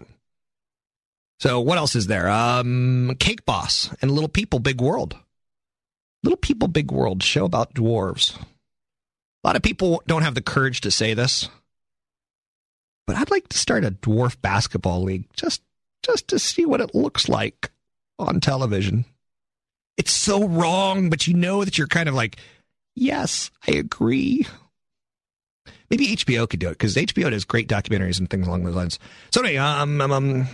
So 1.40 1.62
what 1.62 1.78
else 1.78 1.96
is 1.96 2.08
there? 2.08 2.30
Um, 2.30 3.16
Cake 3.18 3.46
Boss 3.46 3.96
and 4.02 4.12
Little 4.12 4.28
People, 4.28 4.60
Big 4.60 4.82
World. 4.82 5.16
Little 6.26 6.38
People, 6.38 6.68
Big 6.68 6.92
World 6.92 7.22
show 7.22 7.46
about 7.46 7.76
dwarves. 7.76 8.36
A 8.36 9.48
lot 9.48 9.56
of 9.56 9.62
people 9.62 10.02
don't 10.08 10.24
have 10.24 10.34
the 10.34 10.42
courage 10.42 10.82
to 10.82 10.90
say 10.90 11.14
this, 11.14 11.50
but 13.06 13.16
I'd 13.16 13.30
like 13.30 13.48
to 13.50 13.60
start 13.60 13.86
a 13.86 13.92
dwarf 13.92 14.42
basketball 14.42 15.04
league 15.04 15.26
just 15.36 15.62
just 16.02 16.28
to 16.30 16.40
see 16.40 16.66
what 16.66 16.82
it 16.82 16.96
looks 16.96 17.30
like 17.30 17.70
on 18.18 18.40
television. 18.40 19.06
It's 19.98 20.12
so 20.12 20.48
wrong, 20.48 21.12
but 21.12 21.28
you 21.28 21.36
know 21.36 21.64
that 21.64 21.78
you're 21.78 21.86
kind 21.86 22.10
of 22.10 22.16
like, 22.16 22.38
yes, 22.96 23.52
I 23.68 23.74
agree. 23.74 24.48
Maybe 25.92 26.08
HBO 26.08 26.50
could 26.50 26.60
do 26.60 26.70
it 26.70 26.72
because 26.72 26.96
HBO 26.96 27.30
does 27.30 27.46
great 27.46 27.70
documentaries 27.70 28.18
and 28.18 28.28
things 28.28 28.48
along 28.48 28.64
those 28.64 28.76
lines. 28.76 28.98
So 29.32 29.42
anyway, 29.42 29.58
um, 29.58 30.02
um, 30.02 30.12
um 30.12 30.48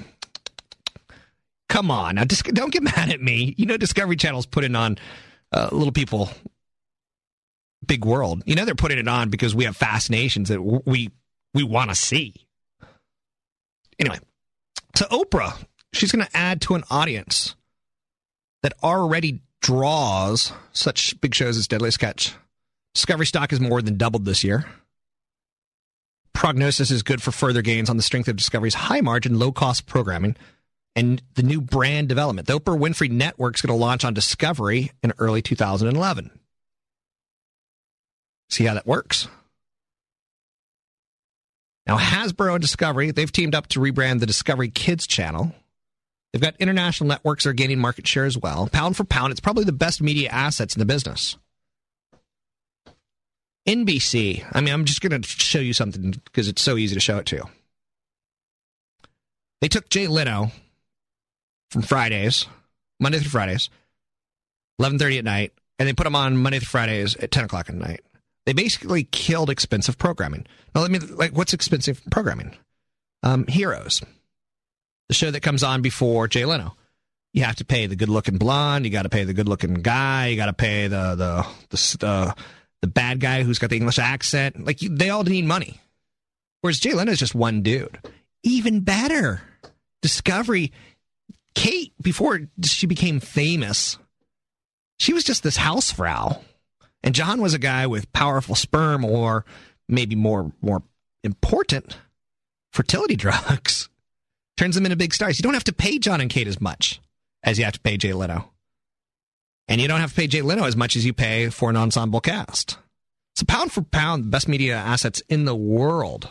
come 1.70 1.90
on 1.90 2.16
now, 2.16 2.26
just 2.26 2.44
don't 2.44 2.74
get 2.74 2.84
mad 2.84 3.10
at 3.10 3.22
me. 3.22 3.56
You 3.58 3.68
know, 3.68 3.78
Discovery 3.78 4.18
Channel's 4.18 4.46
putting 4.46 4.76
on 4.76 4.98
uh, 5.52 5.70
little 5.72 5.92
people 5.92 6.30
big 7.86 8.06
world. 8.06 8.44
You 8.46 8.56
know, 8.56 8.66
they're 8.66 8.76
putting 8.76 9.00
it 9.00 9.08
on 9.08 9.30
because 9.30 9.56
we 9.56 9.66
have 9.66 9.76
fascinations 9.76 10.50
that 10.50 10.62
we 10.62 11.12
we 11.54 11.64
want 11.64 11.90
to 11.90 11.96
see. 11.96 12.36
Anyway, 14.00 14.20
so 14.96 15.06
Oprah, 15.06 15.66
she's 15.94 16.12
going 16.12 16.26
to 16.26 16.38
add 16.38 16.62
to 16.62 16.76
an 16.76 16.84
audience 16.90 17.56
that 18.64 18.74
already 18.84 19.42
draws 19.62 20.54
such 20.72 21.20
big 21.22 21.36
shows 21.36 21.58
as 21.58 21.68
Deadliest 21.68 22.00
Catch. 22.00 22.34
Discovery 22.94 23.26
stock 23.26 23.52
has 23.52 23.60
more 23.60 23.82
than 23.82 23.98
doubled 23.98 24.26
this 24.26 24.44
year. 24.44 24.66
Prognosis 26.34 26.92
is 26.92 27.04
good 27.04 27.22
for 27.22 27.32
further 27.32 27.62
gains 27.62 27.90
on 27.90 27.98
the 27.98 28.04
strength 28.04 28.28
of 28.28 28.36
Discovery's 28.36 28.74
high 28.74 29.02
margin, 29.02 29.38
low 29.38 29.52
cost 29.52 29.86
programming 29.86 30.36
and 30.96 31.22
the 31.36 31.44
new 31.44 31.62
brand 31.62 32.10
development. 32.10 32.48
The 32.48 32.60
Oprah 32.60 32.78
Winfrey 32.78 33.10
Network 33.10 33.56
is 33.56 33.62
going 33.62 33.78
to 33.78 33.82
launch 33.82 34.04
on 34.04 34.14
Discovery 34.14 34.92
in 35.04 35.14
early 35.18 35.42
2011. 35.42 36.32
See 38.50 38.66
how 38.66 38.74
that 38.74 38.86
works? 38.86 39.28
Now, 41.88 41.98
Hasbro 41.98 42.54
and 42.54 42.62
Discovery, 42.62 43.12
they've 43.12 43.32
teamed 43.32 43.56
up 43.56 43.68
to 43.68 43.80
rebrand 43.80 44.20
the 44.20 44.26
Discovery 44.26 44.70
Kids 44.70 45.08
channel. 45.08 45.56
They've 46.32 46.42
got 46.42 46.56
international 46.60 47.08
networks 47.08 47.44
that 47.44 47.52
are 47.52 47.54
gaining 47.54 47.80
market 47.80 48.08
share 48.08 48.26
as 48.26 48.38
well. 48.38 48.68
Pound 48.72 48.96
for 48.96 49.04
pound, 49.04 49.32
it's 49.32 49.40
probably 49.40 49.64
the 49.64 49.72
best 49.72 50.02
media 50.02 50.30
assets 50.30 50.76
in 50.76 50.80
the 50.80 50.86
business. 50.86 51.38
NBC, 53.68 54.46
I 54.54 54.62
mean, 54.62 54.74
I'm 54.74 54.86
just 54.86 55.02
going 55.02 55.22
to 55.22 55.28
show 55.28 55.60
you 55.60 55.74
something 55.74 56.12
because 56.12 56.48
it's 56.48 56.62
so 56.62 56.78
easy 56.78 56.96
to 56.96 57.02
show 57.02 57.18
it 57.18 57.26
to 57.28 57.36
you. 57.38 57.44
They 59.62 59.68
took 59.68 59.90
Jay 59.90 60.08
Leno 60.08 60.52
from 61.72 61.82
Fridays, 61.82 62.46
Monday 63.00 63.20
through 63.20 63.30
Fridays, 63.30 63.70
11.30 64.80 65.20
at 65.20 65.26
night, 65.26 65.54
and 65.80 65.88
they 65.88 65.94
put 65.94 66.04
them 66.04 66.16
on 66.16 66.38
Monday 66.38 66.60
through 66.60 66.68
Fridays 66.68 67.16
at 67.16 67.32
10 67.32 67.46
o'clock 67.46 67.70
at 67.70 67.76
night. 67.76 68.02
They 68.46 68.54
basically 68.54 69.04
killed 69.06 69.50
expensive 69.50 69.98
programming. 69.98 70.46
Now, 70.76 70.82
let 70.82 70.92
me 70.92 71.00
like, 71.00 71.32
what's 71.32 71.54
expensive 71.54 72.02
programming? 72.12 72.56
Um, 73.24 73.46
Heroes, 73.48 74.02
the 75.08 75.14
show 75.14 75.32
that 75.32 75.42
comes 75.42 75.64
on 75.64 75.82
before 75.82 76.28
Jay 76.28 76.46
Leno. 76.46 76.76
You 77.34 77.44
have 77.44 77.56
to 77.58 77.66
pay 77.66 77.86
the 77.86 77.96
good-looking 77.96 78.38
blonde. 78.38 78.84
You 78.84 78.92
got 78.92 79.04
to 79.04 79.10
pay 79.10 79.24
the 79.24 79.34
good-looking 79.34 79.76
guy. 79.76 80.28
You 80.28 80.36
got 80.36 80.48
to 80.48 80.54
pay 80.54 80.88
the 80.88 81.16
the 81.16 81.48
the 81.70 82.06
uh, 82.06 82.34
the 82.82 82.88
bad 82.88 83.20
guy 83.20 83.44
who's 83.44 83.60
got 83.60 83.70
the 83.70 83.78
English 83.78 84.00
accent. 84.00 84.66
Like 84.66 84.80
they 84.80 85.10
all 85.10 85.24
need 85.24 85.46
money. 85.46 85.80
Whereas 86.62 86.80
Jay 86.80 86.94
Leno 86.94 87.12
is 87.12 87.20
just 87.20 87.36
one 87.36 87.62
dude. 87.62 88.00
Even 88.44 88.82
better, 88.82 89.44
Discovery. 90.02 90.72
Kate, 91.56 91.94
before 92.02 92.42
she 92.64 92.88
became 92.88 93.20
famous, 93.20 93.98
she 95.00 95.14
was 95.14 95.24
just 95.24 95.44
this 95.44 95.58
housefrau 95.58 96.42
and 97.04 97.16
John 97.16 97.42
was 97.42 97.54
a 97.54 97.60
guy 97.60 97.88
with 97.88 98.12
powerful 98.14 98.56
sperm 98.56 99.04
or 99.04 99.46
maybe 99.88 100.16
more 100.16 100.52
more 100.62 100.84
important 101.24 101.98
fertility 102.72 103.16
drugs. 103.18 103.90
Turns 104.58 104.76
them 104.76 104.86
into 104.86 104.96
big 104.96 105.14
stars. 105.14 105.40
You 105.40 105.44
don't 105.44 105.56
have 105.56 105.64
to 105.66 105.74
pay 105.74 105.98
John 105.98 106.22
and 106.22 106.30
Kate 106.30 106.48
as 106.48 106.62
much 106.62 107.02
as 107.44 107.58
you 107.58 107.66
have 107.66 107.74
to 107.74 107.80
pay 107.80 107.98
Jay 107.98 108.14
Leno. 108.14 108.52
And 109.68 109.82
you 109.82 109.88
don't 109.88 110.02
have 110.02 110.12
to 110.12 110.16
pay 110.16 110.28
Jay 110.28 110.42
Leno 110.42 110.66
as 110.66 110.76
much 110.76 110.96
as 110.96 111.06
you 111.06 111.14
pay 111.14 111.50
for 111.50 111.70
an 111.70 111.78
ensemble 111.78 112.20
cast. 112.20 112.78
So 113.36 113.46
pound 113.46 113.72
for 113.72 113.82
pound, 113.82 114.26
the 114.26 114.30
best 114.30 114.48
media 114.48 114.76
assets 114.76 115.24
in 115.30 115.46
the 115.46 115.56
world 115.56 116.30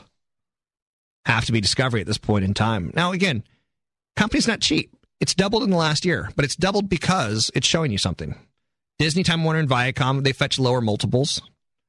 have 1.25 1.47
to 1.47 1.53
be 1.53 1.61
Discovery 1.61 2.03
at 2.03 2.07
this 2.07 2.19
point 2.19 2.45
in 2.45 2.55
time. 2.55 2.93
Now, 2.95 3.13
again, 3.13 3.43
company's 4.17 4.47
not 4.47 4.61
cheap. 4.61 4.95
It's 5.21 5.35
doubled 5.35 5.63
in 5.63 5.71
the 5.71 5.77
last 5.77 6.05
year, 6.05 6.31
but 6.35 6.45
it's 6.45 6.57
doubled 6.57 6.89
because 6.89 7.51
it's 7.55 7.67
showing 7.67 7.93
you 7.93 7.99
something. 7.99 8.35
Disney, 8.99 9.23
Time 9.23 9.45
Warner, 9.45 9.61
and 9.61 9.69
Viacom, 9.69 10.25
they 10.25 10.33
fetch 10.33 10.59
lower 10.59 10.81
multiples, 10.81 11.41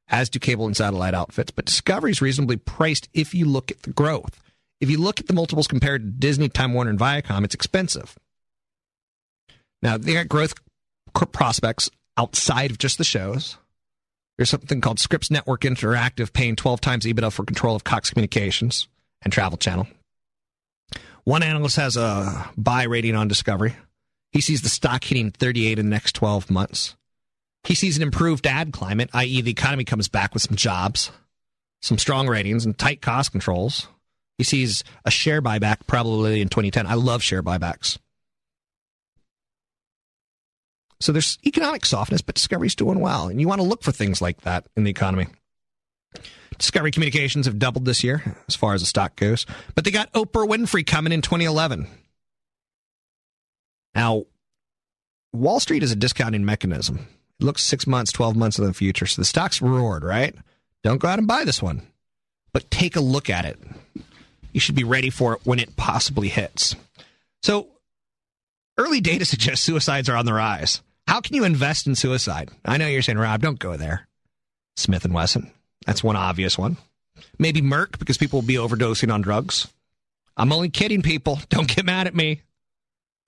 as 0.10 0.30
do 0.30 0.40
cable 0.40 0.66
and 0.66 0.76
satellite 0.76 1.14
outfits. 1.14 1.52
But 1.52 1.66
Discovery 1.66 2.12
is 2.12 2.22
reasonably 2.22 2.58
priced 2.58 3.10
if 3.14 3.34
you 3.34 3.46
look 3.46 3.72
at 3.72 3.84
the 3.84 3.92
growth. 3.92 4.42
If 4.82 4.90
you 4.90 4.98
look 4.98 5.20
at 5.20 5.28
the 5.28 5.34
multiples 5.34 5.68
compared 5.68 6.04
to 6.04 6.10
Disney, 6.10 6.50
Time 6.50 6.74
Warner, 6.74 6.90
and 6.90 7.00
Viacom, 7.00 7.46
it's 7.46 7.56
expensive. 7.56 8.18
Now, 9.82 9.98
they 9.98 10.14
got 10.14 10.28
growth 10.28 10.54
prospects 11.14 11.90
outside 12.18 12.72
of 12.72 12.78
just 12.78 12.98
the 12.98 13.04
shows. 13.04 13.58
There's 14.38 14.50
something 14.50 14.82
called 14.82 15.00
Scripps 15.00 15.32
Network 15.32 15.62
Interactive 15.62 16.34
paying 16.34 16.56
12 16.56 16.82
times 16.82 17.06
EBITDA 17.06 17.32
for 17.32 17.46
control 17.46 17.76
of 17.76 17.84
Cox 17.84 18.10
Communications 18.10 18.88
and 19.22 19.32
Travel 19.32 19.58
Channel. 19.58 19.88
One 21.32 21.44
analyst 21.44 21.78
has 21.78 21.96
a 21.96 22.50
buy 22.58 22.84
rating 22.84 23.16
on 23.16 23.30
Discovery. 23.30 23.78
He 24.34 24.42
sees 24.42 24.64
the 24.64 24.68
stock 24.68 25.02
hitting 25.02 25.32
38 25.32 25.80
in 25.80 25.86
the 25.86 25.90
next 25.90 26.12
12 26.12 26.52
months. 26.52 26.98
He 27.64 27.74
sees 27.74 27.96
an 27.96 28.04
improved 28.04 28.46
ad 28.46 28.74
climate, 28.74 29.10
i.e., 29.14 29.40
the 29.40 29.52
economy 29.52 29.86
comes 29.86 30.10
back 30.10 30.34
with 30.34 30.44
some 30.44 30.58
jobs, 30.58 31.10
some 31.82 31.98
strong 31.98 32.28
ratings, 32.28 32.66
and 32.66 32.78
tight 32.78 33.02
cost 33.02 33.32
controls. 33.32 33.88
He 34.38 34.44
sees 34.44 34.84
a 35.06 35.10
share 35.10 35.42
buyback 35.42 35.88
probably 35.88 36.42
in 36.42 36.50
2010. 36.50 36.86
I 36.86 36.96
love 36.96 37.24
share 37.24 37.42
buybacks. 37.42 37.98
So 41.00 41.14
there's 41.14 41.38
economic 41.48 41.86
softness, 41.86 42.20
but 42.20 42.36
Discovery's 42.36 42.76
doing 42.76 43.00
well. 43.00 43.30
And 43.30 43.40
you 43.40 43.48
want 43.48 43.62
to 43.62 43.68
look 43.68 43.84
for 43.84 43.94
things 43.94 44.22
like 44.22 44.42
that 44.42 44.68
in 44.76 44.84
the 44.84 44.92
economy. 44.92 45.28
Discovery 46.62 46.92
Communications 46.92 47.48
have 47.48 47.58
doubled 47.58 47.86
this 47.86 48.04
year 48.04 48.38
as 48.48 48.56
far 48.56 48.76
as 48.76 48.82
the 48.82 48.86
stock 48.86 49.16
goes, 49.16 49.48
but 49.74 49.84
they 49.84 49.90
got 49.90 50.14
Oprah 50.14 50.48
Winfrey 50.48 50.86
coming 50.86 51.12
in 51.12 51.24
2011. 51.24 51.88
Now, 53.96 54.26
Wall 55.34 55.60
Street 55.60 55.82
is 55.82 55.92
a 55.92 55.96
discounting 55.96 56.46
mechanism. 56.46 57.08
It 57.40 57.44
looks 57.44 57.64
six 57.64 57.88
months, 57.88 58.12
12 58.12 58.36
months 58.36 58.60
in 58.60 58.66
the 58.66 58.76
future. 58.76 59.08
So 59.08 59.24
the 59.24 59.26
stock's 59.26 59.60
roared, 59.60 60.04
right? 60.04 60.36
Don't 60.84 61.00
go 61.00 61.08
out 61.08 61.18
and 61.18 61.28
buy 61.28 61.46
this 61.46 61.64
one, 61.64 61.82
but 62.54 62.70
take 62.70 62.96
a 62.96 63.02
look 63.02 63.28
at 63.28 63.46
it. 63.46 63.58
You 64.54 64.60
should 64.60 64.76
be 64.76 64.84
ready 64.84 65.10
for 65.10 65.34
it 65.34 65.42
when 65.44 65.58
it 65.58 65.76
possibly 65.76 66.28
hits. 66.28 66.76
So, 67.42 67.70
early 68.78 69.02
data 69.02 69.26
suggests 69.32 69.66
suicides 69.66 70.10
are 70.10 70.16
on 70.16 70.28
the 70.28 70.34
rise. 70.34 70.84
How 71.08 71.22
can 71.22 71.36
you 71.36 71.44
invest 71.44 71.88
in 71.88 71.96
suicide? 71.96 72.52
I 72.64 72.78
know 72.78 72.86
you're 72.86 73.02
saying, 73.02 73.18
Rob, 73.18 73.42
don't 73.42 73.58
go 73.58 73.78
there. 73.78 74.08
Smith 74.76 75.06
and 75.06 75.14
Wesson. 75.16 75.52
That's 75.86 76.04
one 76.04 76.16
obvious 76.16 76.58
one. 76.58 76.78
Maybe 77.38 77.62
Merck 77.62 78.00
because 78.00 78.18
people 78.18 78.40
will 78.40 78.48
be 78.48 78.56
overdosing 78.56 79.14
on 79.14 79.22
drugs. 79.22 79.68
I'm 80.38 80.54
only 80.54 80.70
kidding, 80.70 81.02
people. 81.02 81.40
Don't 81.50 81.68
get 81.68 81.86
mad 81.86 82.08
at 82.08 82.16
me. 82.16 82.42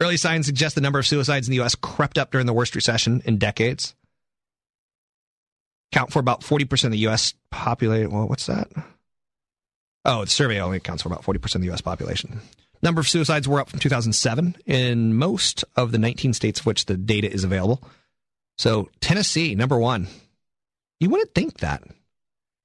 Early 0.02 0.18
signs 0.18 0.46
suggest 0.46 0.76
the 0.76 0.82
number 0.82 1.00
of 1.00 1.08
suicides 1.08 1.48
in 1.48 1.52
the 1.52 1.58
U.S. 1.58 1.76
crept 1.76 2.18
up 2.18 2.32
during 2.32 2.48
the 2.48 2.54
worst 2.54 2.76
recession 2.76 3.22
in 3.26 3.38
decades. 3.38 3.96
Count 5.92 6.12
for 6.12 6.20
about 6.20 6.42
40% 6.42 6.86
of 6.86 6.92
the 6.92 6.98
U.S. 7.00 7.34
population. 7.52 8.12
Well, 8.12 8.28
what's 8.28 8.48
that? 8.48 8.68
Oh, 10.06 10.26
the 10.26 10.30
survey 10.30 10.60
only 10.60 10.78
accounts 10.78 11.04
for 11.04 11.10
about 11.10 11.24
40% 11.24 11.56
of 11.56 11.62
the 11.62 11.68
U.S. 11.68 11.82
population. 11.82 12.42
Number 12.82 13.00
of 13.00 13.08
suicides 13.08 13.48
were 13.48 13.62
up 13.62 13.70
from 13.70 13.80
2007 13.80 14.58
in 14.66 15.14
most 15.16 15.64
of 15.76 15.92
the 15.92 15.98
19 15.98 16.34
states 16.34 16.60
of 16.60 16.66
which 16.66 16.86
the 16.86 16.98
data 16.98 17.32
is 17.32 17.46
available. 17.46 17.82
So, 18.58 18.90
Tennessee, 19.00 19.56
number 19.56 19.80
one. 19.80 20.08
You 21.00 21.10
wouldn't 21.10 21.34
think 21.34 21.60
that. 21.60 21.84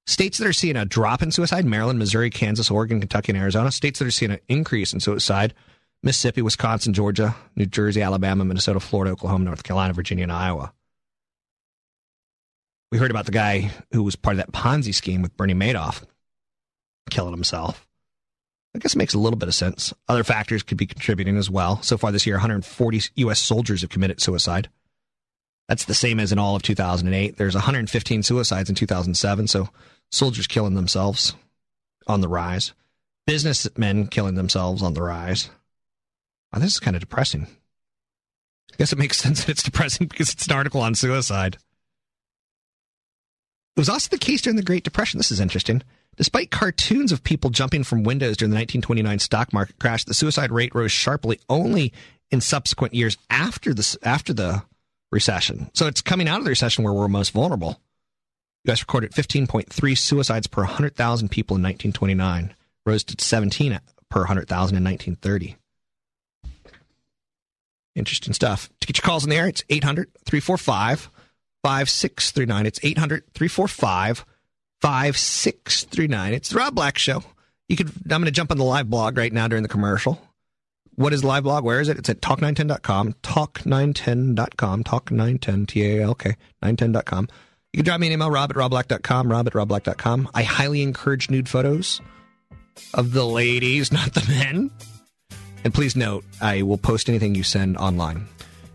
States 0.09 0.39
that 0.39 0.47
are 0.47 0.53
seeing 0.53 0.75
a 0.75 0.85
drop 0.85 1.21
in 1.21 1.31
suicide 1.31 1.65
Maryland, 1.65 1.99
Missouri, 1.99 2.31
Kansas, 2.31 2.71
Oregon, 2.71 2.99
Kentucky, 2.99 3.31
and 3.31 3.39
Arizona. 3.39 3.71
States 3.71 3.99
that 3.99 4.07
are 4.07 4.11
seeing 4.11 4.31
an 4.31 4.39
increase 4.47 4.91
in 4.91 4.99
suicide 4.99 5.53
Mississippi, 6.01 6.41
Wisconsin, 6.41 6.93
Georgia, 6.93 7.35
New 7.55 7.67
Jersey, 7.67 8.01
Alabama, 8.01 8.43
Minnesota, 8.43 8.79
Florida, 8.79 9.11
Oklahoma, 9.11 9.45
North 9.45 9.61
Carolina, 9.61 9.93
Virginia, 9.93 10.23
and 10.23 10.31
Iowa. 10.31 10.73
We 12.91 12.97
heard 12.97 13.11
about 13.11 13.27
the 13.27 13.31
guy 13.31 13.69
who 13.91 14.01
was 14.01 14.15
part 14.15 14.33
of 14.33 14.37
that 14.39 14.51
Ponzi 14.51 14.95
scheme 14.95 15.21
with 15.21 15.37
Bernie 15.37 15.53
Madoff 15.53 16.03
killing 17.11 17.33
himself. 17.33 17.87
I 18.73 18.79
guess 18.79 18.95
it 18.95 18.97
makes 18.97 19.13
a 19.13 19.19
little 19.19 19.37
bit 19.37 19.49
of 19.49 19.53
sense. 19.53 19.93
Other 20.07 20.23
factors 20.23 20.63
could 20.63 20.77
be 20.77 20.87
contributing 20.87 21.37
as 21.37 21.51
well. 21.51 21.83
So 21.83 21.99
far 21.99 22.11
this 22.11 22.25
year, 22.25 22.37
140 22.37 23.01
U.S. 23.17 23.39
soldiers 23.39 23.81
have 23.81 23.91
committed 23.91 24.19
suicide. 24.21 24.69
That's 25.67 25.85
the 25.85 25.93
same 25.93 26.19
as 26.19 26.31
in 26.31 26.39
all 26.39 26.55
of 26.55 26.63
2008. 26.63 27.37
There's 27.37 27.53
115 27.53 28.23
suicides 28.23 28.69
in 28.69 28.75
2007. 28.75 29.45
So 29.47 29.69
soldiers 30.11 30.47
killing 30.47 30.75
themselves 30.75 31.35
on 32.07 32.21
the 32.21 32.27
rise, 32.27 32.73
businessmen 33.25 34.07
killing 34.07 34.35
themselves 34.35 34.81
on 34.81 34.93
the 34.93 35.03
rise. 35.03 35.49
Oh, 36.53 36.59
this 36.59 36.73
is 36.73 36.79
kind 36.79 36.95
of 36.95 37.01
depressing. 37.01 37.47
I 38.71 38.75
guess 38.77 38.91
it 38.91 38.99
makes 38.99 39.17
sense 39.21 39.41
that 39.41 39.51
it's 39.51 39.63
depressing 39.63 40.07
because 40.07 40.31
it's 40.31 40.47
an 40.47 40.53
article 40.53 40.81
on 40.81 40.95
suicide. 40.95 41.57
It 43.75 43.79
was 43.79 43.89
also 43.89 44.09
the 44.09 44.17
case 44.17 44.41
during 44.41 44.57
the 44.57 44.63
Great 44.63 44.83
Depression. 44.83 45.17
This 45.19 45.31
is 45.31 45.39
interesting. 45.39 45.83
Despite 46.17 46.51
cartoons 46.51 47.13
of 47.13 47.23
people 47.23 47.49
jumping 47.49 47.85
from 47.85 48.03
windows 48.03 48.35
during 48.35 48.49
the 48.49 48.55
1929 48.55 49.19
stock 49.19 49.53
market 49.53 49.79
crash, 49.79 50.03
the 50.03 50.13
suicide 50.13 50.51
rate 50.51 50.75
rose 50.75 50.91
sharply 50.91 51.39
only 51.47 51.93
in 52.29 52.41
subsequent 52.41 52.93
years 52.93 53.17
after 53.29 53.73
the 53.73 53.97
after 54.03 54.33
the 54.33 54.63
recession. 55.11 55.69
So 55.73 55.87
it's 55.87 56.01
coming 56.01 56.27
out 56.27 56.39
of 56.39 56.43
the 56.43 56.49
recession 56.49 56.83
where 56.83 56.93
we're 56.93 57.07
most 57.07 57.31
vulnerable. 57.31 57.79
Guys 58.65 58.81
recorded 58.81 59.11
15.3 59.11 59.97
suicides 59.97 60.47
per 60.47 60.61
100,000 60.63 61.29
people 61.29 61.55
in 61.55 61.63
1929, 61.63 62.53
rose 62.85 63.03
to 63.05 63.23
17 63.23 63.79
per 64.09 64.19
100,000 64.21 64.77
in 64.77 64.83
1930. 64.83 65.55
Interesting 67.95 68.33
stuff. 68.33 68.69
To 68.81 68.87
get 68.87 68.97
your 68.97 69.03
calls 69.03 69.23
in 69.23 69.29
the 69.29 69.35
air, 69.35 69.47
it's 69.47 69.63
800 69.69 70.09
345 70.25 71.09
5639. 71.63 72.65
It's 72.65 72.79
800 72.83 73.33
345 73.33 74.25
5639. 74.81 76.33
It's 76.33 76.49
the 76.49 76.57
Rob 76.57 76.75
Black 76.75 76.97
Show. 76.97 77.23
You 77.67 77.75
could. 77.75 77.87
I'm 77.89 78.21
going 78.21 78.25
to 78.25 78.31
jump 78.31 78.51
on 78.51 78.57
the 78.57 78.63
live 78.63 78.89
blog 78.89 79.17
right 79.17 79.33
now 79.33 79.47
during 79.47 79.63
the 79.63 79.69
commercial. 79.69 80.21
What 80.95 81.13
is 81.13 81.23
live 81.23 81.43
blog? 81.43 81.63
Where 81.63 81.81
is 81.81 81.87
it? 81.87 81.97
It's 81.97 82.09
at 82.09 82.21
talk910.com. 82.21 83.13
Talk910.com. 83.23 84.83
Talk910. 84.83 85.67
T 85.67 85.85
A 85.85 86.03
L 86.03 86.15
K 86.15 86.35
910.com. 86.63 87.27
You 87.73 87.77
can 87.77 87.85
drop 87.85 87.99
me 87.99 88.07
an 88.07 88.13
email, 88.13 88.31
rob 88.31 88.49
at 88.49 88.55
robblack.com, 88.55 89.31
rob 89.31 89.47
at 89.47 89.53
robblack.com. 89.53 90.29
I 90.33 90.41
highly 90.41 90.81
encourage 90.81 91.29
nude 91.29 91.47
photos 91.47 92.01
of 92.95 93.13
the 93.13 93.25
ladies, 93.25 93.91
not 93.91 94.13
the 94.13 94.25
men. 94.27 94.71
And 95.63 95.73
please 95.73 95.95
note, 95.95 96.23
I 96.41 96.63
will 96.63 96.77
post 96.77 97.09
anything 97.09 97.35
you 97.35 97.43
send 97.43 97.77
online. 97.77 98.27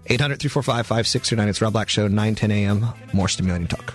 800 0.06 0.38
345 0.38 0.86
5639. 0.86 1.48
It's 1.48 1.62
Rob 1.62 1.72
Black 1.72 1.88
Show, 1.88 2.06
9 2.08 2.34
10 2.34 2.50
a.m. 2.50 2.86
More 3.12 3.28
stimulating 3.28 3.66
talk. 3.66 3.94